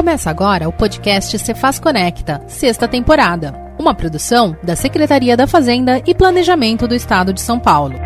Começa 0.00 0.30
agora 0.30 0.66
o 0.66 0.72
podcast 0.72 1.38
Cefaz 1.38 1.78
Conecta, 1.78 2.40
sexta 2.46 2.88
temporada, 2.88 3.52
uma 3.78 3.92
produção 3.92 4.56
da 4.62 4.74
Secretaria 4.74 5.36
da 5.36 5.46
Fazenda 5.46 6.00
e 6.06 6.14
Planejamento 6.14 6.88
do 6.88 6.94
Estado 6.94 7.34
de 7.34 7.40
São 7.42 7.60
Paulo. 7.60 7.96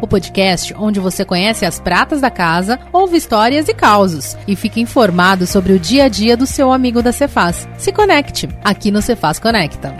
O 0.00 0.06
podcast 0.06 0.72
onde 0.78 1.00
você 1.00 1.24
conhece 1.24 1.66
as 1.66 1.80
pratas 1.80 2.20
da 2.20 2.30
casa, 2.30 2.78
ouve 2.92 3.16
histórias 3.16 3.68
e 3.68 3.74
causos 3.74 4.36
e 4.46 4.54
fica 4.54 4.78
informado 4.78 5.44
sobre 5.44 5.72
o 5.72 5.78
dia 5.80 6.04
a 6.04 6.08
dia 6.08 6.36
do 6.36 6.46
seu 6.46 6.70
amigo 6.70 7.02
da 7.02 7.10
Cefaz. 7.10 7.68
Se 7.76 7.90
conecte 7.90 8.48
aqui 8.62 8.92
no 8.92 9.02
Cefaz 9.02 9.40
Conecta. 9.40 9.92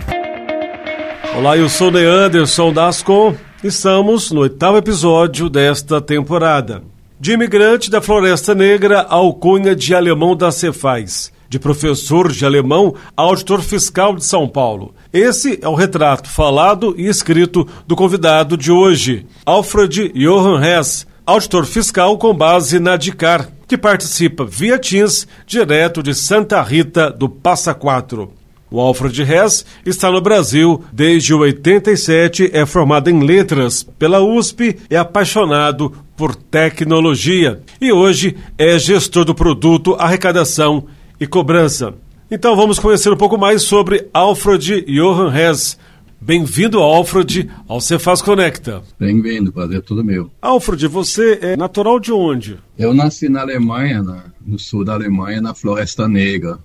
Olá, 1.35 1.57
eu 1.57 1.67
sou 1.67 1.89
Leanderson 1.89 2.71
Dascon. 2.71 3.35
Estamos 3.61 4.31
no 4.31 4.39
oitavo 4.39 4.77
episódio 4.77 5.49
desta 5.49 5.99
temporada. 5.99 6.81
De 7.19 7.31
imigrante 7.31 7.89
da 7.89 7.99
Floresta 7.99 8.53
Negra, 8.53 9.01
alcunha 9.01 9.75
de 9.75 9.95
alemão 9.95 10.35
da 10.35 10.51
Cefaz. 10.51 11.31
De 11.49 11.57
professor 11.57 12.31
de 12.31 12.45
alemão 12.45 12.93
a 13.15 13.23
auditor 13.23 13.63
fiscal 13.63 14.15
de 14.15 14.23
São 14.23 14.47
Paulo. 14.47 14.93
Esse 15.11 15.57
é 15.59 15.67
o 15.67 15.73
retrato 15.73 16.29
falado 16.29 16.93
e 16.95 17.07
escrito 17.07 17.67
do 17.87 17.95
convidado 17.95 18.55
de 18.55 18.71
hoje, 18.71 19.25
Alfred 19.43 20.09
Johann 20.13 20.63
Hess, 20.63 21.07
auditor 21.25 21.65
fiscal 21.65 22.19
com 22.19 22.35
base 22.35 22.79
na 22.79 22.95
DICAR, 22.95 23.49
que 23.67 23.77
participa 23.77 24.45
via 24.45 24.77
Teams, 24.77 25.27
direto 25.47 26.03
de 26.03 26.13
Santa 26.13 26.61
Rita 26.61 27.09
do 27.09 27.27
Passa 27.27 27.73
Quatro. 27.73 28.36
O 28.69 28.81
Alfred 28.81 29.21
Hess 29.21 29.65
está 29.85 30.11
no 30.11 30.19
Brasil 30.19 30.83
desde 30.91 31.33
87, 31.33 32.49
é 32.53 32.65
formado 32.65 33.09
em 33.09 33.23
letras 33.23 33.81
pela 33.81 34.21
USP, 34.21 34.77
é 34.89 34.97
apaixonado 34.97 35.93
por 36.17 36.35
tecnologia 36.35 37.61
e 37.79 37.91
hoje 37.91 38.35
é 38.57 38.77
gestor 38.77 39.23
do 39.23 39.33
produto 39.33 39.95
Arrecadação 39.97 40.85
e 41.19 41.25
Cobrança. 41.25 41.93
Então 42.29 42.57
vamos 42.57 42.77
conhecer 42.77 43.09
um 43.09 43.15
pouco 43.17 43.37
mais 43.37 43.63
sobre 43.63 44.09
Alfred 44.13 44.81
Johann 44.81 45.33
Hess. 45.33 45.77
Bem-vindo, 46.19 46.79
Alfred, 46.79 47.49
ao 47.67 47.79
Cefaz 47.79 48.21
Conecta. 48.21 48.81
Bem-vindo, 48.99 49.51
prazer 49.51 49.77
é 49.77 49.81
todo 49.81 50.03
meu. 50.03 50.31
Alfred, 50.41 50.87
você 50.87 51.37
é 51.41 51.55
natural 51.55 51.99
de 51.99 52.11
onde? 52.11 52.57
Eu 52.77 52.93
nasci 52.93 53.29
na 53.29 53.41
Alemanha, 53.41 54.01
na, 54.01 54.25
no 54.45 54.57
sul 54.57 54.83
da 54.83 54.93
Alemanha, 54.93 55.39
na 55.39 55.53
Floresta 55.53 56.07
Negra, 56.07 56.59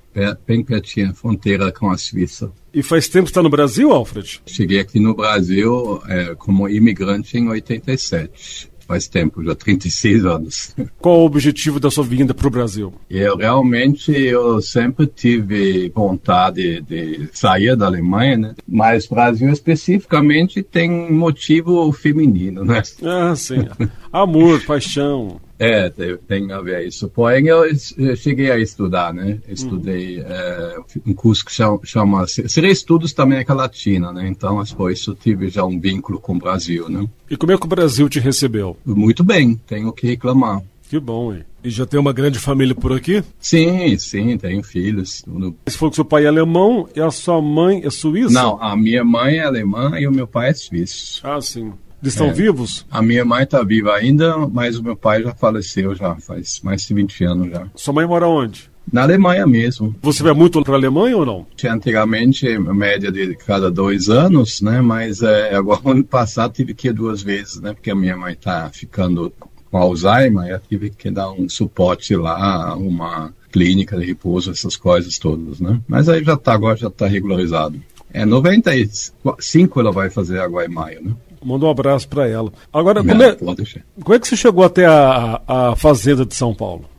bem 0.47 0.65
pertinho, 0.65 1.15
fronteira 1.15 1.71
com 1.71 1.91
a 1.91 1.99
Suíça. 1.99 2.51
E 2.73 2.83
faz 2.83 3.09
tempo 3.09 3.25
que 3.25 3.31
está 3.31 3.43
no 3.43 3.51
Brasil, 3.51 3.93
Alfred? 3.93 4.41
Cheguei 4.47 4.81
aqui 4.81 4.99
no 4.99 5.15
Brasil 5.15 6.03
é, 6.09 6.35
como 6.35 6.69
imigrante 6.69 7.37
em 7.37 7.49
87 7.49 8.72
faz 8.93 9.09
tempo, 9.09 9.43
já 9.43 9.55
36 9.55 10.27
anos. 10.27 10.77
Qual 11.01 11.21
o 11.21 11.25
objetivo 11.25 11.81
da 11.81 11.91
sua 11.91 12.05
vinda 12.05 12.35
para 12.35 12.47
o 12.47 12.51
Brasil? 12.51 12.93
Eu 13.09 13.39
realmente 13.39 14.13
eu 14.13 14.61
sempre 14.61 15.07
tive 15.07 15.91
vontade 15.95 16.83
de 16.83 17.27
sair 17.33 17.75
da 17.75 17.87
Alemanha, 17.87 18.37
né? 18.37 18.55
Mas 18.69 19.07
Brasil 19.07 19.49
especificamente 19.51 20.63
tem 20.63 21.11
motivo 21.11 21.91
feminino, 21.93 22.65
né? 22.65 22.83
Ah, 23.03 23.35
sim. 23.35 23.67
Amor, 24.13 24.63
paixão. 24.67 25.41
É, 25.63 25.89
tem, 25.91 26.17
tem, 26.17 26.53
a 26.53 26.61
ver 26.61 26.89
isso. 26.89 27.09
Porém, 27.09 27.47
eu, 27.47 27.65
eu 27.97 28.17
cheguei 28.17 28.51
a 28.51 28.59
estudar, 28.59 29.15
né? 29.15 29.39
Estudei 29.47 30.19
uhum. 30.19 30.27
é, 30.27 30.77
um 31.07 31.15
curso 31.15 31.45
que 31.45 31.53
chama, 31.53 31.79
chama 31.85 32.27
Seria 32.27 32.71
Estudos 32.71 33.13
da 33.13 33.23
América 33.23 33.55
Latina, 33.55 34.13
né? 34.13 34.27
Então, 34.27 34.61
por 34.77 34.91
isso 34.91 35.15
tive 35.15 35.49
já 35.49 35.65
um 35.65 35.79
vínculo 35.79 36.19
com 36.19 36.35
o 36.35 36.39
Brasil, 36.39 36.89
né? 36.89 37.07
E 37.31 37.37
como 37.37 37.53
é 37.53 37.57
que 37.57 37.65
o 37.65 37.69
Brasil 37.69 38.09
te 38.09 38.19
recebeu? 38.19 38.77
Muito 38.85 39.23
bem, 39.23 39.55
tenho 39.55 39.93
que 39.93 40.09
reclamar. 40.09 40.61
Que 40.89 40.99
bom, 40.99 41.33
hein? 41.33 41.45
E 41.63 41.71
já 41.71 41.87
tem 41.87 41.99
uma 41.99 42.13
grande 42.13 42.41
família 42.41 42.75
por 42.75 42.93
aqui? 42.93 43.23
Sim, 43.39 43.97
sim, 43.97 44.37
tenho 44.37 44.65
filhos. 44.65 45.25
Você 45.65 45.79
falou 45.79 45.91
que 45.91 45.95
seu 45.95 46.05
pai 46.05 46.25
é 46.25 46.29
alemão 46.29 46.89
e 46.95 47.01
a 47.01 47.09
sua 47.13 47.41
mãe 47.41 47.83
é 47.85 47.89
suíça? 47.89 48.35
Não, 48.35 48.61
a 48.61 48.77
minha 48.77 49.05
mãe 49.05 49.37
é 49.39 49.45
alemã 49.45 49.93
e 49.97 50.09
o 50.09 50.13
meu 50.13 50.27
pai 50.27 50.51
é 50.51 50.55
suíço. 50.55 51.21
Ah, 51.25 51.41
sim. 51.41 51.73
Eles 52.03 52.15
estão 52.15 52.29
é. 52.29 52.33
vivos? 52.33 52.85
A 52.91 53.01
minha 53.01 53.25
mãe 53.25 53.45
está 53.45 53.63
viva 53.63 53.95
ainda, 53.95 54.37
mas 54.49 54.77
o 54.77 54.83
meu 54.83 54.97
pai 54.97 55.23
já 55.23 55.33
faleceu 55.33 55.95
já 55.95 56.17
faz 56.17 56.61
mais 56.63 56.83
de 56.83 56.93
20 56.93 57.25
anos 57.25 57.51
já. 57.51 57.67
Sua 57.77 57.95
mãe 57.95 58.07
mora 58.07 58.27
onde? 58.27 58.71
Na 58.91 59.03
Alemanha 59.03 59.47
mesmo. 59.47 59.95
Você 60.03 60.23
vai 60.23 60.33
muito 60.33 60.61
para 60.65 60.75
a 60.75 60.77
Alemanha 60.77 61.17
ou 61.17 61.25
não? 61.25 61.47
Antigamente, 61.65 62.59
média 62.59 63.13
de 63.13 63.37
cada 63.37 63.71
dois 63.71 64.09
anos, 64.09 64.61
né? 64.61 64.81
Mas 64.81 65.23
é, 65.23 65.55
agora, 65.57 65.81
ano 65.85 66.03
passado, 66.03 66.53
tive 66.53 66.75
que 66.75 66.89
ir 66.89 66.93
duas 66.93 67.23
vezes, 67.23 67.61
né? 67.61 67.73
Porque 67.73 67.93
a 67.93 67.95
minha 67.95 68.17
mãe 68.17 68.33
está 68.33 68.69
ficando 68.71 69.33
com 69.71 69.79
Alzheimer, 69.79 70.49
eu 70.49 70.61
tive 70.61 70.91
que 70.91 71.11
dar 71.11 71.31
um 71.31 71.49
suporte 71.49 72.17
lá, 72.17 72.77
uma 72.77 73.33
clínica 73.53 73.97
de 73.97 74.05
repouso, 74.05 74.51
essas 74.51 74.77
coisas 74.77 75.19
todas, 75.19 75.61
né? 75.61 75.81
Mas 75.87 76.09
aí 76.09 76.25
já 76.25 76.35
está, 76.35 76.53
agora 76.53 76.77
já 76.77 76.89
está 76.89 77.07
regularizado. 77.07 77.81
É 78.13 78.27
95 78.27 79.81
ela 79.81 79.93
vai 79.93 80.11
fazer 80.11 80.41
agora 80.41 80.67
em 80.67 80.71
maio, 80.71 81.03
né? 81.05 81.13
Manda 81.45 81.67
um 81.67 81.71
abraço 81.71 82.09
para 82.09 82.29
ela. 82.29 82.53
Agora, 82.73 83.03
como 83.03 83.23
é, 83.23 83.35
como 83.35 84.15
é 84.15 84.19
que 84.19 84.29
você 84.29 84.37
chegou 84.37 84.65
até 84.65 84.87
a, 84.87 85.41
a 85.47 85.77
Fazenda 85.77 86.25
de 86.25 86.35
São 86.35 86.55
Paulo? 86.55 86.93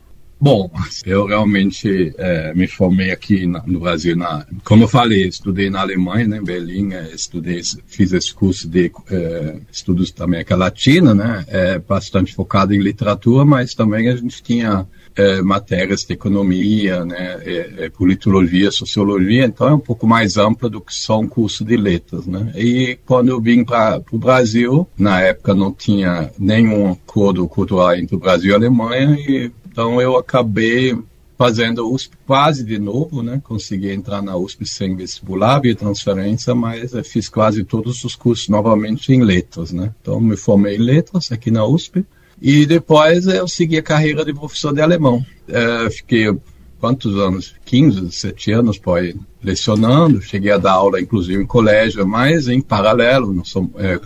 Bom, 0.44 0.70
eu 1.06 1.26
realmente 1.26 2.14
é, 2.18 2.54
me 2.54 2.68
formei 2.68 3.12
aqui 3.12 3.48
na, 3.48 3.64
no 3.66 3.80
Brasil, 3.80 4.14
na, 4.14 4.46
como 4.66 4.84
eu 4.84 4.90
falei, 4.90 5.26
estudei 5.26 5.70
na 5.70 5.80
Alemanha, 5.80 6.28
né, 6.28 6.38
em 6.40 6.44
Berlim, 6.44 6.92
é, 6.92 7.12
estudei, 7.16 7.62
fiz 7.88 8.12
esse 8.12 8.34
curso 8.34 8.68
de 8.68 8.92
é, 9.10 9.56
estudos 9.72 10.12
da 10.12 10.26
América 10.26 10.58
Latina, 10.58 11.16
né, 11.16 11.46
é, 11.48 11.80
bastante 11.80 12.36
focado 12.36 12.74
em 12.74 12.80
literatura, 12.80 13.46
mas 13.46 13.74
também 13.74 14.10
a 14.10 14.18
gente 14.18 14.44
tinha 14.44 14.86
é, 15.16 15.42
matérias 15.42 16.02
de 16.02 16.14
economia, 16.14 17.06
né, 17.06 17.40
é, 17.44 17.74
é, 17.86 17.90
politologia, 17.90 18.72
sociologia, 18.72 19.46
então 19.46 19.68
é 19.68 19.74
um 19.74 19.80
pouco 19.80 20.08
mais 20.08 20.38
ampla 20.38 20.70
do 20.70 20.82
que 20.82 20.94
só 20.94 21.20
um 21.20 21.28
curso 21.28 21.64
de 21.64 21.78
letras, 21.78 22.26
né. 22.26 22.52
E 22.56 22.98
quando 23.06 23.30
eu 23.30 23.40
vim 23.40 23.64
para 23.64 24.02
o 24.12 24.18
Brasil, 24.18 24.88
na 24.98 25.22
época 25.22 25.54
não 25.54 25.72
tinha 25.72 26.32
nenhum 26.38 26.92
acordo 26.92 27.48
cultural 27.48 27.96
entre 27.96 28.16
o 28.16 28.20
Brasil 28.20 28.52
e 28.52 28.54
a 28.54 28.58
Alemanha, 28.58 29.18
e 29.20 29.52
então 29.74 30.00
eu 30.00 30.16
acabei 30.16 30.96
fazendo 31.36 31.92
USP 31.92 32.16
quase 32.28 32.64
de 32.64 32.78
novo, 32.78 33.24
né? 33.24 33.42
Consegui 33.44 33.90
entrar 33.90 34.22
na 34.22 34.38
USP 34.38 34.66
sem 34.68 34.96
vestibular, 34.96 35.60
via 35.60 35.76
transferência, 35.76 36.54
mas 36.54 36.92
fiz 37.06 37.28
quase 37.28 37.64
todos 37.64 38.04
os 38.04 38.16
cursos 38.16 38.48
novamente 38.48 39.12
em 39.12 39.24
letras, 39.24 39.72
né? 39.72 39.94
Então 40.00 40.22
me 40.22 40.38
formei 40.38 40.76
em 40.76 40.80
letras 40.80 41.32
aqui 41.32 41.50
na 41.50 41.66
USP 41.66 42.06
e 42.44 42.66
depois 42.66 43.26
eu 43.26 43.48
segui 43.48 43.78
a 43.78 43.82
carreira 43.82 44.26
de 44.26 44.34
professor 44.34 44.74
de 44.74 44.82
alemão. 44.82 45.26
É, 45.48 45.90
fiquei 45.90 46.30
quantos 46.78 47.16
anos? 47.16 47.56
15, 47.64 48.02
17 48.02 48.52
anos, 48.52 48.78
pode 48.78 49.16
lecionando, 49.42 50.22
cheguei 50.22 50.52
a 50.52 50.58
dar 50.58 50.74
aula 50.74 51.00
inclusive 51.00 51.42
em 51.42 51.46
colégio, 51.46 52.06
mas 52.06 52.50
em 52.50 52.60
paralelo, 52.60 53.34
não 53.34 53.44
é, 53.78 53.98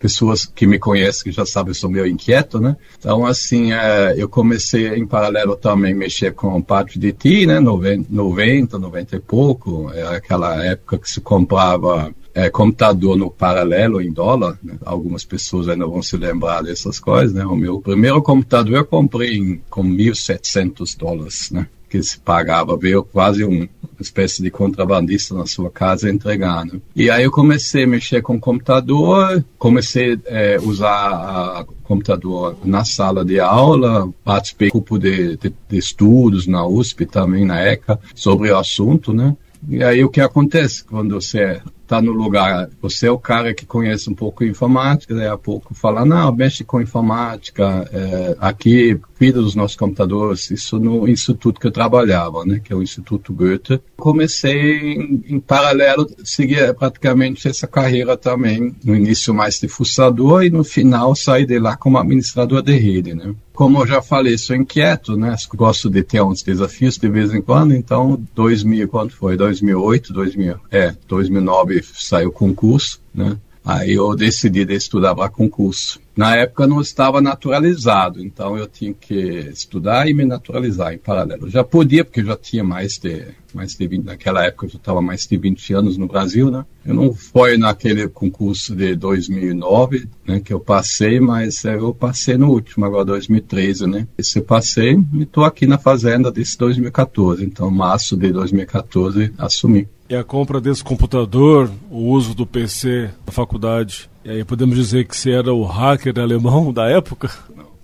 pessoas 0.00 0.44
que 0.44 0.66
me 0.66 0.80
conhecem 0.80 1.22
que 1.22 1.30
já 1.30 1.46
sabem, 1.46 1.70
eu 1.70 1.74
sou 1.76 1.88
meio 1.88 2.06
inquieto, 2.08 2.58
né? 2.58 2.76
Então, 2.98 3.24
assim, 3.24 3.72
é, 3.72 4.14
eu 4.16 4.28
comecei 4.28 4.88
em 4.88 5.06
paralelo 5.06 5.54
também 5.54 5.94
mexer 5.94 6.32
com 6.34 6.60
parte 6.60 6.98
de 6.98 7.12
TI, 7.12 7.46
né? 7.46 7.60
90, 7.60 8.08
90, 8.10 8.78
90 8.80 9.16
e 9.16 9.20
pouco, 9.20 9.92
é 9.92 10.16
aquela 10.16 10.64
época 10.64 10.98
que 10.98 11.08
se 11.08 11.20
comprava 11.20 12.12
é, 12.36 12.50
computador 12.50 13.16
no 13.16 13.30
paralelo 13.30 13.98
em 13.98 14.12
dólar, 14.12 14.58
né? 14.62 14.74
algumas 14.84 15.24
pessoas 15.24 15.68
ainda 15.70 15.86
vão 15.86 16.02
se 16.02 16.18
lembrar 16.18 16.62
dessas 16.62 17.00
coisas, 17.00 17.32
né? 17.32 17.46
O 17.46 17.56
meu 17.56 17.80
primeiro 17.80 18.20
computador 18.22 18.74
eu 18.76 18.84
comprei 18.84 19.38
em, 19.38 19.62
com 19.70 19.82
1.700 19.82 20.98
dólares, 20.98 21.50
né? 21.50 21.66
que 21.88 22.02
se 22.02 22.18
pagava, 22.18 22.76
veio 22.76 23.02
quase 23.02 23.42
um, 23.42 23.60
uma 23.60 23.68
espécie 24.00 24.42
de 24.42 24.50
contrabandista 24.50 25.34
na 25.34 25.46
sua 25.46 25.70
casa 25.70 26.10
entregar. 26.10 26.66
Né? 26.66 26.78
E 26.94 27.08
aí 27.08 27.24
eu 27.24 27.30
comecei 27.30 27.84
a 27.84 27.86
mexer 27.86 28.20
com 28.20 28.34
o 28.34 28.40
computador, 28.40 29.42
comecei 29.56 30.12
a 30.14 30.18
é, 30.26 30.58
usar 30.60 31.62
o 31.62 31.72
computador 31.84 32.58
na 32.66 32.84
sala 32.84 33.24
de 33.24 33.40
aula, 33.40 34.10
participei 34.22 34.68
do 34.68 34.72
grupo 34.72 34.98
de, 34.98 35.38
de, 35.38 35.54
de 35.68 35.78
estudos 35.78 36.46
na 36.46 36.66
USP 36.66 37.06
também, 37.06 37.46
na 37.46 37.62
ECA, 37.62 37.98
sobre 38.14 38.50
o 38.50 38.58
assunto, 38.58 39.14
né? 39.14 39.34
E 39.68 39.82
aí 39.82 40.04
o 40.04 40.10
que 40.10 40.20
acontece 40.20 40.84
quando 40.84 41.14
você 41.14 41.60
está 41.86 42.02
no 42.02 42.10
lugar, 42.10 42.68
você 42.82 43.06
é 43.06 43.10
o 43.10 43.18
cara 43.18 43.54
que 43.54 43.64
conhece 43.64 44.10
um 44.10 44.14
pouco 44.14 44.44
informática, 44.44 45.14
daí 45.14 45.28
a 45.28 45.38
pouco 45.38 45.72
fala, 45.72 46.04
não, 46.04 46.34
mexe 46.34 46.64
com 46.64 46.80
informática, 46.80 47.88
é, 47.92 48.36
aqui 48.40 49.00
cuida 49.16 49.40
dos 49.40 49.54
nossos 49.54 49.76
computadores, 49.76 50.50
isso 50.50 50.78
no 50.78 51.08
instituto 51.08 51.60
que 51.60 51.66
eu 51.66 51.72
trabalhava, 51.72 52.44
né, 52.44 52.60
que 52.62 52.72
é 52.72 52.76
o 52.76 52.82
Instituto 52.82 53.32
Goethe. 53.32 53.80
Comecei 53.96 54.94
em, 54.94 55.24
em 55.28 55.40
paralelo, 55.40 56.06
seguir 56.22 56.74
praticamente 56.74 57.48
essa 57.48 57.66
carreira 57.66 58.16
também, 58.16 58.74
no 58.84 58.94
início 58.94 59.34
mais 59.34 59.58
de 59.58 59.68
fuçador 59.68 60.44
e 60.44 60.50
no 60.50 60.62
final 60.62 61.14
saí 61.14 61.46
de 61.46 61.58
lá 61.58 61.76
como 61.76 61.98
administrador 61.98 62.62
de 62.62 62.76
rede, 62.76 63.14
né. 63.14 63.34
Como 63.52 63.80
eu 63.80 63.86
já 63.86 64.02
falei, 64.02 64.36
sou 64.36 64.54
inquieto, 64.54 65.16
né, 65.16 65.34
gosto 65.54 65.88
de 65.88 66.02
ter 66.02 66.22
uns 66.22 66.42
desafios 66.42 66.98
de 66.98 67.08
vez 67.08 67.32
em 67.32 67.40
quando, 67.40 67.74
então 67.74 68.22
2000, 68.34 68.86
quando 68.88 69.12
foi? 69.12 69.36
2008, 69.36 70.12
2000, 70.12 70.56
é, 70.70 70.94
2009 71.08 71.82
saiu 71.94 72.28
o 72.28 72.32
concurso, 72.32 73.00
né? 73.14 73.36
Aí 73.66 73.94
eu 73.94 74.14
decidi 74.14 74.64
de 74.64 74.74
estudar 74.74 75.12
para 75.12 75.28
concurso. 75.28 76.00
Na 76.16 76.36
época 76.36 76.68
não 76.68 76.80
estava 76.80 77.20
naturalizado, 77.20 78.24
então 78.24 78.56
eu 78.56 78.68
tinha 78.68 78.94
que 78.94 79.14
estudar 79.52 80.08
e 80.08 80.14
me 80.14 80.24
naturalizar 80.24 80.94
em 80.94 80.98
paralelo. 80.98 81.50
Já 81.50 81.64
podia, 81.64 82.04
porque 82.04 82.24
já 82.24 82.36
tinha 82.36 82.62
mais 82.62 82.96
de, 82.96 83.26
mais 83.52 83.74
de 83.74 83.86
20, 83.88 84.04
naquela 84.04 84.44
época 84.44 84.66
eu 84.66 84.70
já 84.70 84.76
estava 84.78 85.02
mais 85.02 85.26
de 85.26 85.36
20 85.36 85.74
anos 85.74 85.98
no 85.98 86.06
Brasil, 86.06 86.48
né? 86.48 86.64
Eu 86.86 86.94
não 86.94 87.12
fui 87.12 87.58
naquele 87.58 88.08
concurso 88.08 88.74
de 88.74 88.94
2009, 88.94 90.08
né, 90.24 90.38
que 90.38 90.52
eu 90.52 90.60
passei, 90.60 91.18
mas 91.18 91.64
eu 91.64 91.92
passei 91.92 92.38
no 92.38 92.50
último, 92.50 92.86
agora 92.86 93.04
2013, 93.04 93.88
né? 93.88 94.06
Esse 94.16 94.38
eu 94.38 94.44
passei 94.44 94.96
e 95.12 95.22
estou 95.22 95.44
aqui 95.44 95.66
na 95.66 95.76
fazenda 95.76 96.30
desde 96.30 96.56
2014, 96.56 97.44
então 97.44 97.68
março 97.68 98.16
de 98.16 98.32
2014 98.32 99.32
assumi. 99.36 99.88
E 100.08 100.14
a 100.14 100.22
compra 100.22 100.60
desse 100.60 100.84
computador, 100.84 101.68
o 101.90 102.10
uso 102.10 102.32
do 102.32 102.46
PC 102.46 103.10
na 103.26 103.32
faculdade, 103.32 104.08
e 104.24 104.30
aí 104.30 104.44
podemos 104.44 104.76
dizer 104.76 105.04
que 105.04 105.16
você 105.16 105.32
era 105.32 105.52
o 105.52 105.64
hacker 105.64 106.18
alemão 106.20 106.72
da 106.72 106.88
época? 106.88 107.28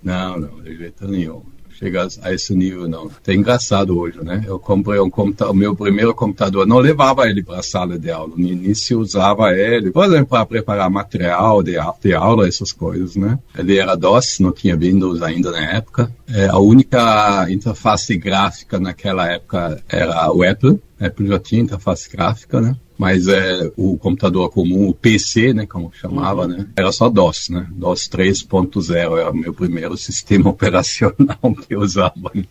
Não, 0.01 0.39
não, 0.39 0.61
de 0.61 0.77
jeito 0.77 1.05
nenhum. 1.05 1.41
Chega 1.83 2.07
a 2.21 2.33
esse 2.33 2.55
nível, 2.55 2.87
não. 2.87 3.11
É 3.27 3.33
engraçado 3.33 3.97
hoje, 3.97 4.23
né? 4.23 4.41
Eu 4.47 4.57
comprei 4.57 4.99
um 5.01 5.09
computador, 5.09 5.53
meu 5.53 5.75
primeiro 5.75 6.13
computador, 6.13 6.65
não 6.65 6.77
levava 6.77 7.27
ele 7.27 7.43
para 7.43 7.59
a 7.59 7.63
sala 7.63 7.99
de 7.99 8.09
aula. 8.09 8.33
No 8.37 8.47
início 8.47 8.99
usava 8.99 9.51
ele, 9.53 9.91
por 9.91 10.05
exemplo, 10.05 10.27
para 10.27 10.45
preparar 10.45 10.89
material 10.89 11.61
de, 11.61 11.73
de 12.01 12.13
aula, 12.13 12.47
essas 12.47 12.71
coisas, 12.71 13.17
né? 13.17 13.37
Ele 13.57 13.77
era 13.77 13.95
DOS, 13.95 14.39
não 14.39 14.53
tinha 14.53 14.77
Windows 14.77 15.21
ainda 15.21 15.51
na 15.51 15.73
época. 15.73 16.09
É, 16.29 16.47
a 16.47 16.57
única 16.57 17.47
interface 17.49 18.15
gráfica 18.17 18.79
naquela 18.79 19.29
época 19.29 19.83
era 19.89 20.31
o 20.31 20.41
Apple. 20.41 20.79
Já 21.19 21.39
tinha 21.39 21.61
interface 21.61 22.09
gráfica, 22.09 22.61
né? 22.61 22.75
Mas 22.97 23.27
é, 23.27 23.71
o 23.75 23.97
computador 23.97 24.49
comum, 24.49 24.87
o 24.87 24.93
PC, 24.93 25.53
né, 25.53 25.65
como 25.65 25.91
chamava, 25.93 26.43
uhum. 26.43 26.47
né, 26.49 26.67
era 26.75 26.91
só 26.91 27.09
DOS, 27.09 27.49
né? 27.49 27.67
DOS 27.71 28.07
3.0 28.07 29.17
era 29.19 29.31
o 29.31 29.35
meu 29.35 29.53
primeiro 29.53 29.97
sistema 29.97 30.49
operacional 30.49 31.55
que 31.67 31.73
eu 31.75 31.81
usava. 31.81 32.31
Né? 32.33 32.43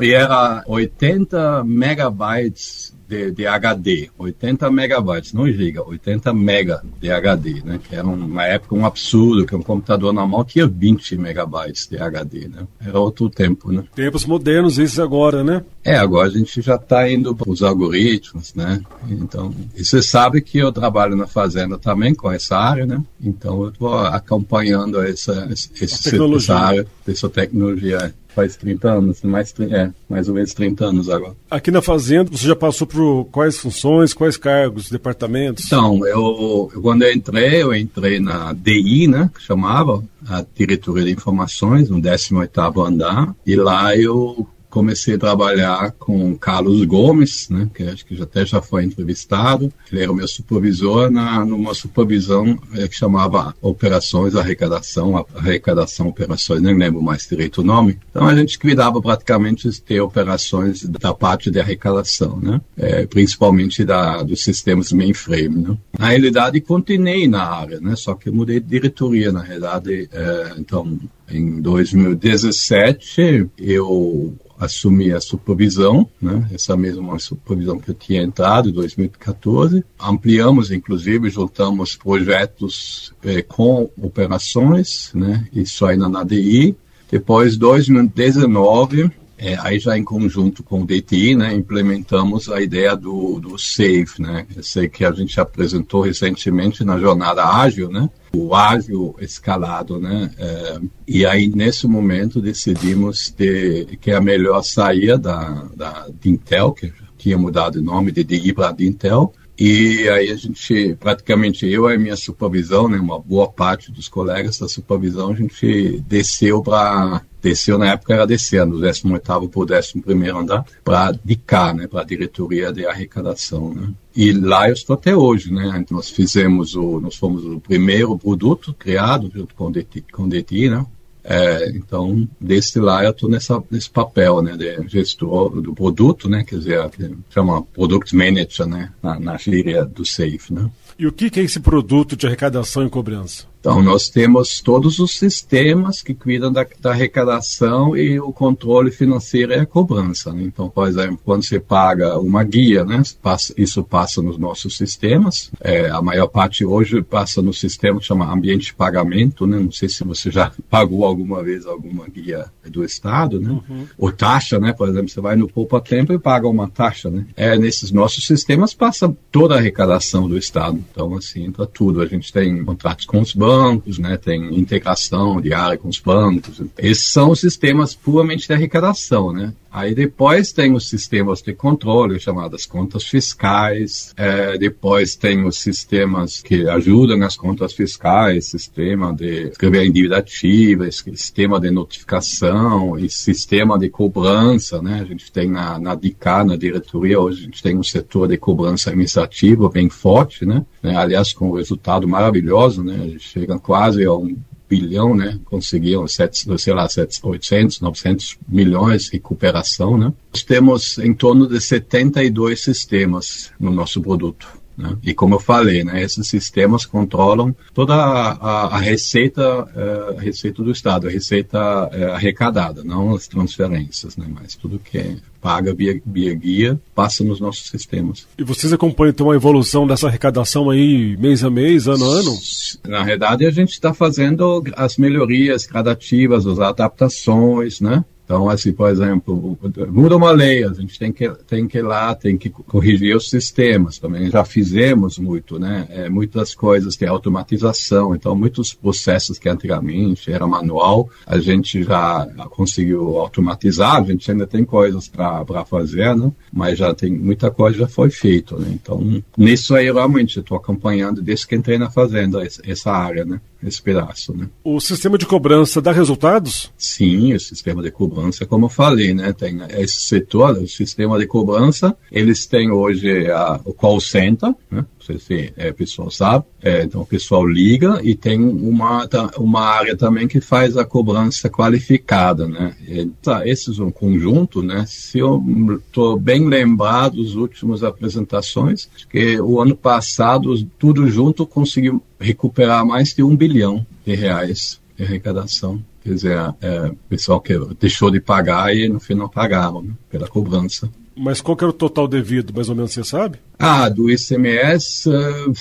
E 0.00 0.12
era 0.12 0.62
80 0.66 1.64
megabytes 1.64 2.96
de, 3.08 3.30
de, 3.30 3.46
HD, 3.46 4.10
80 4.18 4.70
megabytes, 4.70 5.32
não 5.32 5.50
giga, 5.50 5.82
80 5.82 6.32
mega 6.34 6.82
de 7.00 7.10
HD, 7.10 7.62
né? 7.64 7.80
Que 7.82 7.96
era 7.96 8.06
um, 8.06 8.28
na 8.28 8.44
época 8.44 8.74
um 8.74 8.84
absurdo, 8.84 9.46
que 9.46 9.56
um 9.56 9.62
computador 9.62 10.12
normal 10.12 10.44
tinha 10.44 10.66
20 10.66 11.16
megabytes 11.16 11.86
de 11.86 11.96
HD, 11.96 12.48
né? 12.48 12.66
Era 12.78 13.00
outro 13.00 13.30
tempo, 13.30 13.72
né? 13.72 13.82
Tempos 13.94 14.26
modernos 14.26 14.78
esses 14.78 14.98
agora, 14.98 15.42
né? 15.42 15.64
É, 15.82 15.96
agora 15.96 16.28
a 16.28 16.30
gente 16.30 16.60
já 16.60 16.74
está 16.74 17.10
indo 17.10 17.34
para 17.34 17.50
os 17.50 17.62
algoritmos, 17.62 18.54
né? 18.54 18.82
Então, 19.08 19.54
e 19.74 19.82
você 19.82 20.02
sabe 20.02 20.42
que 20.42 20.58
eu 20.58 20.70
trabalho 20.70 21.16
na 21.16 21.26
fazenda 21.26 21.78
também 21.78 22.14
com 22.14 22.30
essa 22.30 22.58
área, 22.58 22.84
né? 22.84 23.02
Então 23.20 23.62
eu 23.62 23.70
estou 23.70 23.98
acompanhando 23.98 25.00
essa, 25.00 25.48
essa, 25.50 25.70
essa 25.82 26.54
área, 26.54 26.86
essa 27.06 27.28
tecnologia 27.30 28.14
faz 28.38 28.56
30 28.56 28.92
anos, 28.92 29.22
mais, 29.22 29.52
é, 29.58 29.87
mais 30.08 30.28
ou 30.28 30.34
menos 30.34 30.52
30 30.54 30.84
anos 30.84 31.08
agora. 31.08 31.34
Aqui 31.50 31.70
na 31.70 31.82
Fazenda, 31.82 32.30
você 32.30 32.46
já 32.46 32.56
passou 32.56 32.86
por 32.86 33.24
quais 33.26 33.58
funções, 33.58 34.14
quais 34.14 34.36
cargos, 34.36 34.90
departamentos? 34.90 35.64
Então, 35.66 36.06
eu, 36.06 36.70
quando 36.80 37.02
eu 37.02 37.12
entrei, 37.12 37.62
eu 37.62 37.74
entrei 37.74 38.20
na 38.20 38.52
DI, 38.52 39.08
né, 39.08 39.30
que 39.34 39.42
chamava, 39.42 40.02
a 40.26 40.44
Diretoria 40.54 41.04
de 41.04 41.12
Informações, 41.12 41.88
no 41.88 42.00
18º 42.00 42.86
andar, 42.86 43.34
e 43.46 43.56
lá 43.56 43.96
eu 43.96 44.46
comecei 44.70 45.14
a 45.14 45.18
trabalhar 45.18 45.92
com 45.92 46.36
Carlos 46.36 46.84
Gomes, 46.84 47.48
né, 47.48 47.68
que 47.74 47.82
acho 47.84 48.04
que 48.04 48.16
já 48.16 48.24
até 48.24 48.44
já 48.44 48.60
foi 48.60 48.84
entrevistado. 48.84 49.72
Ele 49.90 50.02
era 50.02 50.12
o 50.12 50.14
meu 50.14 50.28
supervisor 50.28 51.10
na 51.10 51.44
numa 51.44 51.74
supervisão 51.74 52.58
é, 52.74 52.86
que 52.86 52.94
chamava 52.94 53.54
Operações 53.62 54.34
Arrecadação, 54.34 55.26
Arrecadação 55.34 56.08
Operações, 56.08 56.60
nem 56.60 56.76
lembro 56.76 57.02
mais 57.02 57.26
direito 57.26 57.62
o 57.62 57.64
nome. 57.64 57.98
Então 58.10 58.26
a 58.26 58.34
gente 58.34 58.58
cuidava 58.58 59.00
praticamente 59.00 59.68
de 59.68 59.80
ter 59.80 60.00
operações 60.00 60.84
da 60.84 61.14
parte 61.14 61.50
de 61.50 61.60
arrecadação, 61.60 62.38
né, 62.38 62.60
é, 62.76 63.06
principalmente 63.06 63.84
da 63.84 64.22
dos 64.22 64.44
sistemas 64.44 64.92
mainframe. 64.92 65.56
Né. 65.56 65.76
Na 65.98 66.08
realidade 66.08 66.60
continuei 66.60 67.26
na 67.26 67.44
área, 67.44 67.80
né, 67.80 67.96
só 67.96 68.14
que 68.14 68.30
mudei 68.30 68.60
de 68.60 68.66
diretoria 68.66 69.32
na 69.32 69.42
realidade. 69.42 70.08
É, 70.12 70.52
então 70.58 70.98
em 71.30 71.60
2017 71.60 73.48
eu 73.58 74.34
assumi 74.58 75.12
a 75.12 75.20
supervisão, 75.20 76.08
né? 76.20 76.48
essa 76.52 76.76
mesma 76.76 77.18
supervisão 77.18 77.78
que 77.78 77.90
eu 77.90 77.94
tinha 77.94 78.22
entrado 78.22 78.68
em 78.68 78.72
2014. 78.72 79.84
Ampliamos, 80.00 80.70
inclusive, 80.70 81.30
juntamos 81.30 81.94
projetos 81.96 83.12
eh, 83.22 83.42
com 83.42 83.88
operações, 83.96 85.12
né? 85.14 85.46
isso 85.52 85.86
ainda 85.86 86.08
na 86.08 86.24
DI. 86.24 86.76
Depois, 87.10 87.56
2019, 87.56 89.10
é, 89.38 89.56
aí 89.60 89.78
já 89.78 89.96
em 89.96 90.02
conjunto 90.02 90.64
com 90.64 90.82
o 90.82 90.84
DTI, 90.84 91.36
né, 91.36 91.54
implementamos 91.54 92.48
a 92.48 92.60
ideia 92.60 92.96
do, 92.96 93.38
do 93.38 93.56
SAFE, 93.56 94.20
né, 94.20 94.44
eu 94.56 94.64
sei 94.64 94.88
que 94.88 95.04
a 95.04 95.12
gente 95.12 95.40
apresentou 95.40 96.02
recentemente 96.02 96.84
na 96.84 96.98
jornada 96.98 97.46
ágil, 97.46 97.88
né, 97.88 98.10
o 98.34 98.52
ágil 98.52 99.14
escalado, 99.20 100.00
né, 100.00 100.30
é, 100.36 100.80
e 101.06 101.24
aí 101.24 101.48
nesse 101.48 101.86
momento 101.86 102.42
decidimos 102.42 103.32
de, 103.36 103.96
que 104.00 104.10
a 104.10 104.20
melhor 104.20 104.62
saía 104.62 105.16
da, 105.16 105.68
da 105.76 106.08
Intel, 106.24 106.72
que 106.72 106.92
tinha 107.16 107.38
mudado 107.38 107.76
o 107.76 107.82
nome 107.82 108.10
de 108.10 108.24
DI 108.24 108.52
para 108.52 108.74
Intel, 108.80 109.32
e 109.58 110.08
aí 110.08 110.30
a 110.30 110.36
gente, 110.36 110.94
praticamente 111.00 111.66
eu 111.66 111.90
e 111.90 111.94
a 111.94 111.98
minha 111.98 112.16
supervisão, 112.16 112.88
né, 112.88 112.96
uma 112.98 113.18
boa 113.18 113.50
parte 113.50 113.90
dos 113.90 114.08
colegas 114.08 114.58
da 114.58 114.68
supervisão, 114.68 115.32
a 115.32 115.34
gente 115.34 116.00
desceu 116.06 116.62
para 116.62 117.22
desceu 117.40 117.78
na 117.78 117.92
época 117.92 118.14
era 118.14 118.26
descendo, 118.26 118.78
do 118.78 118.80
18 118.80 119.22
para 119.48 119.60
o 119.60 119.62
11 119.62 120.30
andar, 120.30 120.64
para 120.84 121.12
DICAR, 121.24 121.74
né, 121.74 121.86
para 121.86 122.00
a 122.00 122.04
diretoria 122.04 122.72
de 122.72 122.86
arrecadação. 122.86 123.72
Né. 123.72 123.92
E 124.14 124.32
lá 124.32 124.68
eu 124.68 124.74
estou 124.74 124.94
até 124.94 125.16
hoje, 125.16 125.52
né? 125.52 125.84
Nós 125.90 126.10
fizemos 126.10 126.74
o, 126.74 127.00
nós 127.00 127.14
fomos 127.14 127.44
o 127.44 127.60
primeiro 127.60 128.18
produto 128.18 128.74
criado 128.74 129.30
junto 129.32 129.54
com 129.54 129.66
o 129.66 129.70
DTI, 129.70 130.04
com 130.12 130.24
o 130.24 130.28
DTI 130.28 130.70
né? 130.70 130.84
É, 131.30 131.68
então, 131.76 132.26
desse 132.40 132.80
lá 132.80 133.04
eu 133.04 133.10
estou 133.10 133.28
nesse 133.28 133.90
papel, 133.90 134.40
né, 134.40 134.56
de 134.56 134.88
gestor 134.88 135.60
do 135.60 135.74
produto, 135.74 136.26
né, 136.26 136.42
quer 136.42 136.56
dizer, 136.56 136.90
chama 137.28 137.62
Product 137.62 138.16
Manager, 138.16 138.66
né, 138.66 138.90
na, 139.02 139.20
na 139.20 139.36
gíria 139.36 139.84
do 139.84 140.06
SAFE, 140.06 140.54
né. 140.54 140.70
E 140.98 141.06
o 141.06 141.12
que 141.12 141.38
é 141.38 141.42
esse 141.42 141.60
produto 141.60 142.16
de 142.16 142.26
arrecadação 142.26 142.84
e 142.84 142.90
cobrança? 142.90 143.44
Então, 143.60 143.82
nós 143.82 144.08
temos 144.08 144.60
todos 144.60 144.98
os 144.98 145.18
sistemas 145.18 146.00
que 146.00 146.14
cuidam 146.14 146.52
da, 146.52 146.66
da 146.80 146.90
arrecadação 146.90 147.96
e 147.96 148.18
o 148.20 148.32
controle 148.32 148.90
financeiro 148.90 149.52
e 149.52 149.56
a 149.56 149.66
cobrança. 149.66 150.32
Né? 150.32 150.42
Então, 150.44 150.68
por 150.68 150.86
exemplo, 150.86 151.18
quando 151.24 151.44
você 151.44 151.58
paga 151.58 152.18
uma 152.18 152.44
guia, 152.44 152.84
né, 152.84 153.02
passa, 153.20 153.52
isso 153.56 153.82
passa 153.82 154.22
nos 154.22 154.38
nossos 154.38 154.76
sistemas. 154.76 155.50
É, 155.60 155.90
a 155.90 156.00
maior 156.00 156.28
parte 156.28 156.64
hoje 156.64 157.02
passa 157.02 157.42
no 157.42 157.52
sistema 157.52 157.98
que 157.98 158.06
chama 158.06 158.32
ambiente 158.32 158.66
de 158.66 158.74
pagamento. 158.74 159.46
Né? 159.46 159.58
Não 159.58 159.72
sei 159.72 159.88
se 159.88 160.04
você 160.04 160.30
já 160.30 160.52
pagou 160.70 161.04
alguma 161.04 161.42
vez 161.42 161.66
alguma 161.66 162.06
guia 162.06 162.46
do 162.70 162.84
Estado. 162.84 163.40
Né? 163.40 163.50
Uhum. 163.50 163.86
Ou 163.98 164.12
taxa, 164.12 164.58
né? 164.58 164.72
por 164.72 164.88
exemplo, 164.88 165.08
você 165.08 165.20
vai 165.20 165.34
no 165.34 165.48
Poupa 165.48 165.80
Tempo 165.80 166.12
e 166.12 166.18
paga 166.18 166.46
uma 166.46 166.68
taxa. 166.68 167.10
Né? 167.10 167.26
É, 167.36 167.58
nesses 167.58 167.90
nossos 167.90 168.24
sistemas 168.26 168.72
passa 168.72 169.14
toda 169.32 169.54
a 169.54 169.58
arrecadação 169.58 170.28
do 170.28 170.38
Estado. 170.38 170.82
Então, 170.90 171.14
assim, 171.16 171.44
entra 171.44 171.66
tudo. 171.66 172.00
A 172.00 172.06
gente 172.06 172.32
tem 172.32 172.64
contratos 172.64 173.04
com 173.04 173.20
os 173.20 173.34
bancos, 173.34 173.47
bancos, 173.48 173.98
né, 173.98 174.18
tem 174.18 174.58
integração 174.58 175.40
diária 175.40 175.78
com 175.78 175.88
os 175.88 175.98
bancos. 175.98 176.60
Esses 176.76 177.04
são 177.04 177.30
os 177.30 177.40
sistemas 177.40 177.94
puramente 177.94 178.46
de 178.46 178.52
arrecadação, 178.52 179.32
né? 179.32 179.54
Aí 179.70 179.94
depois 179.94 180.52
tem 180.52 180.74
os 180.74 180.88
sistemas 180.88 181.42
de 181.42 181.52
controle, 181.54 182.18
chamadas 182.18 182.64
contas 182.64 183.04
fiscais. 183.04 184.14
É, 184.16 184.56
depois 184.56 185.14
tem 185.14 185.44
os 185.46 185.58
sistemas 185.58 186.40
que 186.40 186.68
ajudam 186.68 187.22
as 187.22 187.36
contas 187.36 187.72
fiscais, 187.72 188.46
sistema 188.46 189.14
de 189.14 189.48
escrever 189.48 189.80
a 189.80 189.92
dívida 189.92 190.18
ativa, 190.18 190.90
sistema 190.90 191.60
de 191.60 191.70
notificação 191.70 192.98
e 192.98 193.10
sistema 193.10 193.78
de 193.78 193.90
cobrança, 193.90 194.80
né? 194.80 195.00
A 195.00 195.04
gente 195.04 195.30
tem 195.30 195.50
na, 195.50 195.78
na 195.78 195.94
DICA, 195.94 196.44
na 196.44 196.56
diretoria, 196.56 197.20
hoje 197.20 197.42
a 197.42 197.44
gente 197.44 197.62
tem 197.62 197.76
um 197.76 197.82
setor 197.82 198.28
de 198.28 198.38
cobrança 198.38 198.90
administrativa 198.90 199.68
bem 199.68 199.90
forte, 199.90 200.46
né? 200.46 200.64
Aliás, 200.82 201.32
com 201.32 201.50
um 201.50 201.56
resultado 201.56 202.08
maravilhoso, 202.08 202.82
né? 202.82 203.16
Chega 203.18 203.58
quase 203.58 204.04
a 204.04 204.12
um 204.12 204.36
bilhão, 204.68 205.14
né? 205.14 205.38
Conseguiam, 205.44 206.06
sete, 206.06 206.44
sei 206.58 206.74
lá, 206.74 206.86
800, 207.22 207.80
900 207.80 208.38
milhões 208.48 209.04
de 209.04 209.12
recuperação, 209.12 209.96
né? 209.96 210.12
Nós 210.32 210.42
temos 210.42 210.98
em 210.98 211.14
torno 211.14 211.46
de 211.46 211.60
72 211.60 212.62
sistemas 212.62 213.50
no 213.58 213.70
nosso 213.70 214.00
produto. 214.00 214.57
Né? 214.78 214.96
E 215.02 215.12
como 215.12 215.34
eu 215.34 215.40
falei, 215.40 215.82
né, 215.82 216.00
esses 216.00 216.28
sistemas 216.28 216.86
controlam 216.86 217.54
toda 217.74 217.94
a, 217.96 218.32
a, 218.32 218.76
a 218.76 218.78
receita, 218.78 219.42
é, 219.74 220.16
a 220.16 220.20
receita 220.20 220.62
do 220.62 220.70
Estado, 220.70 221.08
a 221.08 221.10
receita 221.10 221.58
é, 221.92 222.04
arrecadada, 222.04 222.84
não 222.84 223.12
as 223.12 223.26
transferências, 223.26 224.16
né, 224.16 224.26
mas 224.30 224.54
tudo 224.54 224.78
que 224.78 224.96
é 224.96 225.16
paga 225.40 225.74
via, 225.74 226.00
via 226.06 226.34
guia 226.34 226.80
passa 226.94 227.24
nos 227.24 227.40
nossos 227.40 227.68
sistemas. 227.68 228.26
E 228.38 228.44
vocês 228.44 228.72
acompanham 228.72 229.10
então 229.10 229.30
a 229.30 229.36
evolução 229.36 229.86
dessa 229.86 230.06
arrecadação 230.06 230.70
aí 230.70 231.16
mês 231.16 231.42
a 231.42 231.50
mês, 231.50 231.88
ano 231.88 232.04
a 232.04 232.14
ano? 232.20 232.38
Na 232.86 233.02
verdade, 233.02 233.46
a 233.46 233.50
gente 233.50 233.72
está 233.72 233.92
fazendo 233.92 234.62
as 234.76 234.96
melhorias 234.96 235.66
gradativas, 235.66 236.46
as 236.46 236.60
adaptações, 236.60 237.80
né? 237.80 238.04
Então, 238.28 238.50
assim, 238.50 238.72
por 238.74 238.90
exemplo, 238.90 239.58
muda 239.90 240.14
uma 240.14 240.30
lei, 240.30 240.62
a 240.62 240.70
gente 240.74 240.98
tem 240.98 241.10
que, 241.10 241.26
tem 241.46 241.66
que 241.66 241.78
ir 241.78 241.82
lá, 241.82 242.14
tem 242.14 242.36
que 242.36 242.50
corrigir 242.50 243.16
os 243.16 243.30
sistemas 243.30 243.96
também. 243.96 244.30
Já 244.30 244.44
fizemos 244.44 245.18
muito, 245.18 245.58
né? 245.58 245.86
É, 245.88 246.10
muitas 246.10 246.54
coisas 246.54 246.94
que 246.94 247.06
é 247.06 247.08
automatização, 247.08 248.14
então 248.14 248.36
muitos 248.36 248.74
processos 248.74 249.38
que 249.38 249.48
antigamente 249.48 250.30
era 250.30 250.46
manual, 250.46 251.08
a 251.26 251.38
gente 251.38 251.82
já 251.82 252.26
conseguiu 252.50 253.16
automatizar, 253.16 253.96
a 253.96 254.04
gente 254.04 254.30
ainda 254.30 254.46
tem 254.46 254.62
coisas 254.62 255.08
para 255.08 255.64
fazer, 255.64 256.14
né? 256.14 256.30
Mas 256.52 256.76
já 256.76 256.92
tem 256.92 257.10
muita 257.10 257.50
coisa 257.50 257.78
já 257.78 257.88
foi 257.88 258.10
feito, 258.10 258.58
né? 258.58 258.68
Então, 258.74 259.22
nisso 259.38 259.74
aí 259.74 259.90
realmente 259.90 260.40
estou 260.40 260.58
acompanhando 260.58 261.22
desde 261.22 261.46
que 261.46 261.56
entrei 261.56 261.78
na 261.78 261.90
fazenda 261.90 262.46
essa 262.62 262.92
área, 262.92 263.24
né? 263.24 263.40
esse 263.62 263.82
pedaço. 263.82 264.36
Né? 264.36 264.48
O 264.62 264.80
sistema 264.80 265.18
de 265.18 265.26
cobrança 265.26 265.80
dá 265.80 265.92
resultados? 265.92 266.72
Sim, 266.76 267.34
o 267.34 267.40
sistema 267.40 267.82
de 267.82 267.90
cobrança, 267.90 268.17
como 268.48 268.66
eu 268.66 268.70
falei, 268.70 269.14
né, 269.14 269.32
tem 269.32 269.58
esse 269.70 270.00
setor, 270.02 270.56
o 270.58 270.68
sistema 270.68 271.18
de 271.18 271.26
cobrança, 271.26 271.96
eles 272.10 272.46
têm 272.46 272.70
hoje 272.70 273.30
a, 273.30 273.60
o 273.64 273.72
call 273.72 274.00
center, 274.00 274.50
né, 274.70 274.84
não 274.84 274.86
sei 275.00 275.18
se 275.18 275.52
é, 275.56 275.70
o 275.70 275.74
pessoal 275.74 276.10
sabe, 276.10 276.44
é, 276.62 276.82
então 276.82 277.00
o 277.00 277.06
pessoal 277.06 277.46
liga 277.46 278.00
e 278.02 278.14
tem 278.14 278.40
uma, 278.40 279.08
uma 279.36 279.62
área 279.62 279.96
também 279.96 280.26
que 280.28 280.40
faz 280.40 280.76
a 280.76 280.84
cobrança 280.84 281.48
qualificada, 281.48 282.46
né, 282.46 282.74
e, 282.86 283.06
tá, 283.22 283.46
esses 283.46 283.76
são 283.76 283.86
um 283.86 283.92
conjunto, 283.92 284.62
né, 284.62 284.84
se 284.86 285.18
eu 285.18 285.42
estou 285.86 286.18
bem 286.18 286.46
lembrado 286.46 287.16
dos 287.16 287.34
últimas 287.34 287.82
apresentações, 287.82 288.88
que 289.10 289.40
o 289.40 289.60
ano 289.60 289.76
passado 289.76 290.54
tudo 290.78 291.08
junto 291.08 291.46
conseguiu 291.46 292.02
recuperar 292.18 292.84
mais 292.84 293.14
de 293.14 293.22
um 293.22 293.36
bilhão 293.36 293.86
de 294.04 294.14
reais 294.14 294.80
de 294.96 295.04
arrecadação. 295.04 295.82
Quer 296.08 296.14
dizer, 296.14 296.54
é, 296.62 296.86
o 296.86 296.96
pessoal 297.06 297.38
que 297.38 297.54
deixou 297.78 298.10
de 298.10 298.18
pagar 298.18 298.74
e 298.74 298.88
no 298.88 298.98
final 298.98 299.28
pagaram 299.28 299.82
né, 299.82 299.92
pela 300.08 300.26
cobrança. 300.26 300.90
Mas 301.14 301.42
qual 301.42 301.54
que 301.54 301.64
era 301.64 301.70
o 301.70 301.74
total 301.74 302.08
devido, 302.08 302.50
mais 302.54 302.70
ou 302.70 302.74
menos, 302.74 302.94
você 302.94 303.04
sabe? 303.04 303.38
Ah, 303.58 303.90
do 303.90 304.10
ICMS, 304.10 305.06
uh, 305.06 305.52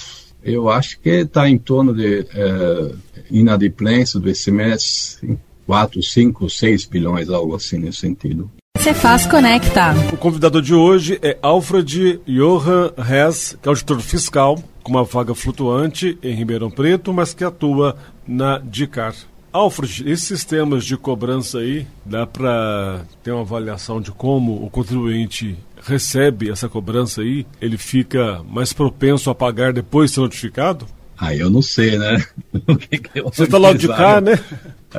eu 0.41 0.69
acho 0.69 1.01
que 1.01 1.09
está 1.09 1.49
em 1.49 1.57
torno 1.57 1.93
de 1.93 2.21
uh, 2.21 2.97
inadimplência 3.29 4.21
do 4.21 4.29
ICMS 4.29 5.17
em 5.21 5.37
4, 5.65 6.01
5, 6.01 6.49
6 6.49 6.85
bilhões, 6.85 7.29
algo 7.29 7.53
assim 7.53 7.77
nesse 7.77 7.99
sentido. 7.99 8.49
Cefaz 8.77 9.25
Conecta. 9.27 9.93
O 10.13 10.17
convidado 10.17 10.61
de 10.61 10.73
hoje 10.73 11.19
é 11.21 11.37
Alfred 11.41 12.21
Johan 12.25 12.93
Hess, 12.97 13.57
que 13.61 13.67
é 13.67 13.69
auditor 13.69 13.99
fiscal, 13.99 14.57
com 14.81 14.91
uma 14.91 15.03
vaga 15.03 15.35
flutuante 15.35 16.17
em 16.23 16.33
Ribeirão 16.33 16.71
Preto, 16.71 17.11
mas 17.11 17.33
que 17.33 17.43
atua 17.43 17.97
na 18.25 18.59
DICAR. 18.59 19.13
Alfred, 19.51 20.03
esses 20.09 20.27
sistemas 20.27 20.85
de 20.85 20.97
cobrança 20.97 21.59
aí, 21.59 21.87
dá 22.05 22.27
para 22.27 23.01
ter 23.23 23.31
uma 23.31 23.41
avaliação 23.41 24.01
de 24.01 24.11
como 24.11 24.63
o 24.63 24.69
contribuinte 24.69 25.57
recebe 25.83 26.49
essa 26.49 26.67
cobrança 26.67 27.21
aí? 27.21 27.45
Ele 27.61 27.77
fica 27.77 28.41
mais 28.49 28.73
propenso 28.73 29.29
a 29.29 29.35
pagar 29.35 29.73
depois 29.73 30.11
de 30.11 30.15
ser 30.15 30.21
notificado? 30.21 30.85
Ah, 31.17 31.33
eu 31.33 31.49
não 31.49 31.61
sei, 31.61 31.97
né? 31.97 32.23
Você 33.33 33.43
está 33.43 33.57
lá 33.57 33.73
de 33.73 33.87
cá, 33.87 34.21
né? 34.21 34.39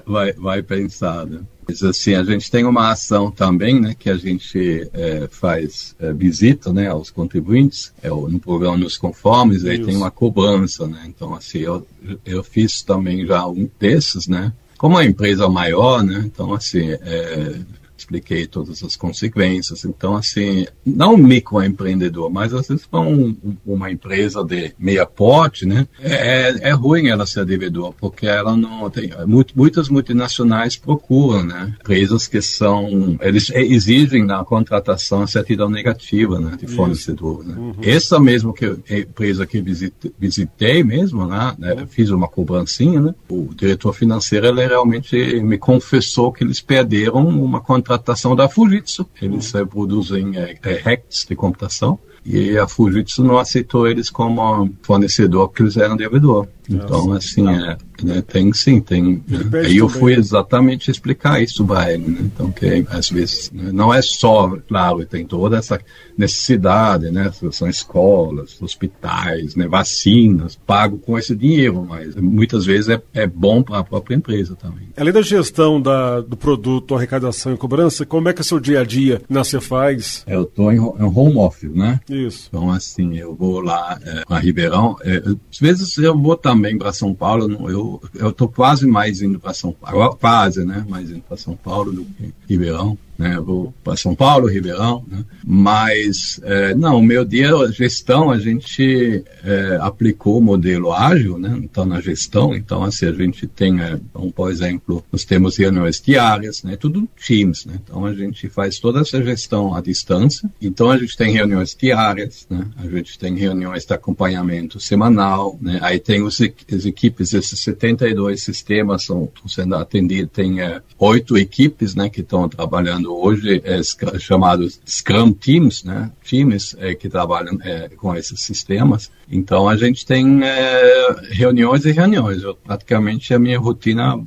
Vai, 0.06 0.32
vai 0.32 0.62
pensar, 0.62 1.26
né? 1.26 1.40
Mas 1.68 1.82
assim, 1.82 2.14
a 2.14 2.24
gente 2.24 2.50
tem 2.50 2.64
uma 2.64 2.90
ação 2.90 3.30
também, 3.30 3.78
né, 3.78 3.94
que 3.98 4.08
a 4.08 4.16
gente 4.16 4.88
é, 4.94 5.28
faz 5.30 5.94
é, 5.98 6.14
visita, 6.14 6.72
né, 6.72 6.88
aos 6.88 7.10
contribuintes, 7.10 7.92
é, 8.02 8.08
no 8.08 8.40
programa 8.40 8.78
Nos 8.78 8.96
Conformes, 8.96 9.66
aí 9.66 9.84
tem 9.84 9.94
uma 9.94 10.10
cobrança, 10.10 10.86
né, 10.86 11.04
então 11.06 11.34
assim, 11.34 11.58
eu, 11.58 11.86
eu 12.24 12.42
fiz 12.42 12.80
também 12.80 13.26
já 13.26 13.46
um 13.46 13.68
desses, 13.78 14.26
né, 14.26 14.50
como 14.78 14.96
a 14.96 15.04
empresa 15.04 15.46
maior, 15.46 16.02
né, 16.02 16.22
então 16.24 16.54
assim, 16.54 16.90
é, 16.90 17.60
expliquei 17.98 18.46
todas 18.46 18.82
as 18.82 18.96
consequências. 18.96 19.84
Então, 19.84 20.16
assim, 20.16 20.66
não 20.84 21.16
microempreendedor, 21.16 22.30
mas 22.30 22.54
às 22.54 22.68
vezes 22.68 22.86
para 22.86 23.00
um, 23.00 23.36
uma 23.66 23.90
empresa 23.90 24.44
de 24.44 24.72
meia 24.78 25.04
porte, 25.04 25.66
né, 25.66 25.86
é, 26.00 26.68
é 26.68 26.72
ruim 26.72 27.08
ela 27.08 27.26
ser 27.26 27.44
devedor, 27.44 27.92
porque 27.98 28.26
ela 28.26 28.56
não 28.56 28.88
tem. 28.88 29.10
Muitas 29.54 29.88
multinacionais 29.88 30.76
procuram, 30.76 31.44
né, 31.44 31.74
empresas 31.80 32.26
que 32.26 32.40
são. 32.40 33.18
Eles 33.20 33.50
exigem 33.50 34.24
na 34.24 34.44
contratação 34.44 35.22
a 35.22 35.26
certidão 35.26 35.68
negativa, 35.68 36.38
né, 36.38 36.56
de 36.56 36.66
fornecedor. 36.66 37.44
Né. 37.44 37.54
Uhum. 37.56 37.74
Essa 37.82 38.20
mesmo 38.20 38.52
que 38.52 38.66
empresa 38.90 39.46
que 39.46 39.60
visitei, 39.60 40.12
visitei 40.18 40.84
mesmo, 40.84 41.26
né, 41.26 41.54
né, 41.58 41.86
fiz 41.88 42.10
uma 42.10 42.28
cobrancinha, 42.28 43.00
né, 43.00 43.14
o 43.28 43.48
diretor 43.54 43.92
financeiro 43.92 44.46
ele 44.46 44.66
realmente 44.66 45.40
me 45.40 45.58
confessou 45.58 46.32
que 46.32 46.44
eles 46.44 46.60
perderam 46.60 47.26
uma 47.26 47.60
contratação 47.60 47.87
contratação 47.88 48.36
da 48.36 48.48
Fujitsu. 48.48 49.08
Eles 49.20 49.52
uhum. 49.54 49.66
produzem 49.66 50.36
é, 50.36 50.58
é, 50.62 50.74
hacks 50.78 51.24
de 51.26 51.34
computação 51.34 51.98
e 52.24 52.58
a 52.58 52.68
Fujitsu 52.68 53.24
não 53.24 53.38
aceitou 53.38 53.88
eles 53.88 54.10
como 54.10 54.70
fornecedor 54.82 55.48
porque 55.48 55.62
eles 55.62 55.76
eram 55.76 55.96
devedor. 55.96 56.46
Então, 56.68 57.12
assim, 57.12 57.48
é, 57.48 57.78
né, 58.02 58.22
tem 58.22 58.52
sim, 58.52 58.80
tem. 58.80 59.22
Né? 59.26 59.60
Aí 59.64 59.78
eu 59.78 59.88
fui 59.88 60.14
exatamente 60.14 60.90
explicar 60.90 61.42
isso 61.42 61.64
para 61.64 61.92
ele, 61.92 62.06
né? 62.08 62.18
Então, 62.22 62.50
que 62.50 62.84
às 62.90 63.10
vezes 63.10 63.50
né, 63.52 63.70
não 63.72 63.92
é 63.92 64.00
só, 64.02 64.56
claro, 64.68 65.04
tem 65.04 65.24
toda 65.24 65.58
essa 65.58 65.80
necessidade, 66.16 67.10
né? 67.10 67.30
São 67.50 67.68
escolas, 67.68 68.60
hospitais, 68.60 69.54
né? 69.54 69.66
vacinas, 69.68 70.58
pago 70.66 70.98
com 70.98 71.18
esse 71.18 71.34
dinheiro, 71.34 71.84
mas 71.88 72.16
muitas 72.16 72.64
vezes 72.64 72.88
é, 72.88 73.02
é 73.14 73.26
bom 73.26 73.62
para 73.62 73.78
a 73.78 73.84
própria 73.84 74.16
empresa 74.16 74.56
também. 74.56 74.88
Além 74.96 75.12
da 75.12 75.22
gestão 75.22 75.80
da, 75.80 76.20
do 76.20 76.36
produto, 76.36 76.94
arrecadação 76.94 77.54
e 77.54 77.56
cobrança, 77.56 78.04
como 78.04 78.28
é 78.28 78.32
que 78.32 78.40
é 78.40 78.42
o 78.42 78.44
seu 78.44 78.60
dia 78.60 78.80
a 78.80 78.84
dia 78.84 79.22
na 79.28 79.44
Cefaz? 79.44 80.24
Eu 80.26 80.42
estou 80.42 80.72
em, 80.72 80.76
em 80.76 80.80
home 80.80 81.36
office, 81.36 81.70
né? 81.70 82.00
Isso. 82.08 82.48
Então, 82.48 82.70
assim, 82.70 83.16
eu 83.16 83.34
vou 83.34 83.60
lá 83.60 83.98
é, 84.04 84.22
a 84.28 84.38
Ribeirão. 84.38 84.96
É, 85.02 85.22
às 85.50 85.58
vezes 85.58 85.96
eu 85.98 86.16
vou 86.16 86.36
também 86.36 86.76
para 86.76 86.92
São 86.92 87.14
Paulo. 87.14 87.68
Eu 87.68 87.87
eu 88.14 88.30
estou 88.30 88.48
quase 88.48 88.86
mais 88.86 89.22
indo 89.22 89.38
para 89.38 89.54
São 89.54 89.72
Paulo, 89.72 90.16
quase, 90.16 90.64
né? 90.64 90.84
Mais 90.88 91.10
indo 91.10 91.22
para 91.22 91.36
São 91.36 91.56
Paulo 91.56 91.92
do 91.92 92.04
que 92.04 92.32
Ribeirão 92.48 92.98
né? 93.18 93.38
Vou 93.40 93.74
para 93.82 93.96
São 93.96 94.14
Paulo, 94.14 94.46
Ribeirão, 94.46 95.04
né? 95.10 95.24
Mas, 95.44 96.40
é, 96.44 96.74
não, 96.74 97.02
meu 97.02 97.24
dia, 97.24 97.50
gestão, 97.72 98.30
a 98.30 98.38
gente 98.38 99.24
é, 99.42 99.78
aplicou 99.80 100.38
o 100.38 100.42
modelo 100.42 100.92
ágil, 100.92 101.36
né? 101.36 101.58
Então, 101.62 101.84
na 101.84 102.00
gestão, 102.00 102.54
então, 102.54 102.84
assim, 102.84 103.06
a 103.06 103.12
gente 103.12 103.46
tem, 103.46 103.80
é, 103.80 103.94
então, 103.94 104.30
por 104.30 104.50
exemplo, 104.50 105.04
nós 105.10 105.24
temos 105.24 105.56
reuniões 105.56 106.00
diárias, 106.00 106.62
né? 106.62 106.76
Tudo 106.76 107.08
Teams, 107.26 107.66
né? 107.66 107.80
Então, 107.82 108.04
a 108.04 108.14
gente 108.14 108.48
faz 108.48 108.78
toda 108.78 109.00
essa 109.00 109.20
gestão 109.22 109.74
à 109.74 109.80
distância. 109.80 110.48
Então, 110.62 110.88
a 110.90 110.96
gente 110.96 111.16
tem 111.16 111.32
reuniões 111.32 111.74
diárias, 111.74 112.46
né? 112.48 112.66
A 112.76 112.86
gente 112.86 113.18
tem 113.18 113.36
reuniões 113.36 113.84
de 113.84 113.92
acompanhamento 113.92 114.78
semanal, 114.78 115.58
né? 115.60 115.80
Aí 115.82 115.98
tem 115.98 116.22
os, 116.22 116.40
as 116.40 116.84
equipes, 116.86 117.34
esses 117.34 117.58
72 117.60 118.42
sistemas 118.42 119.04
são, 119.04 119.28
sendo 119.48 119.74
atendidos, 119.74 120.30
tem 120.32 120.60
é, 120.60 120.80
oito 120.98 121.36
equipes, 121.36 121.96
né? 121.96 122.08
Que 122.08 122.20
estão 122.20 122.48
trabalhando 122.48 123.07
hoje 123.08 123.60
é 123.64 123.80
chamados 124.18 124.80
Scrum 124.86 125.32
Teams, 125.32 125.84
né? 125.84 126.10
Times 126.22 126.76
é, 126.78 126.94
que 126.94 127.08
trabalham 127.08 127.58
é, 127.62 127.88
com 127.88 128.14
esses 128.14 128.40
sistemas. 128.40 129.10
Então 129.30 129.68
a 129.68 129.76
gente 129.76 130.06
tem 130.06 130.40
é, 130.42 131.16
reuniões 131.30 131.84
e 131.84 131.92
reuniões. 131.92 132.42
Eu, 132.42 132.54
praticamente 132.54 133.32
a 133.34 133.38
minha 133.38 133.58
rotina 133.58 134.20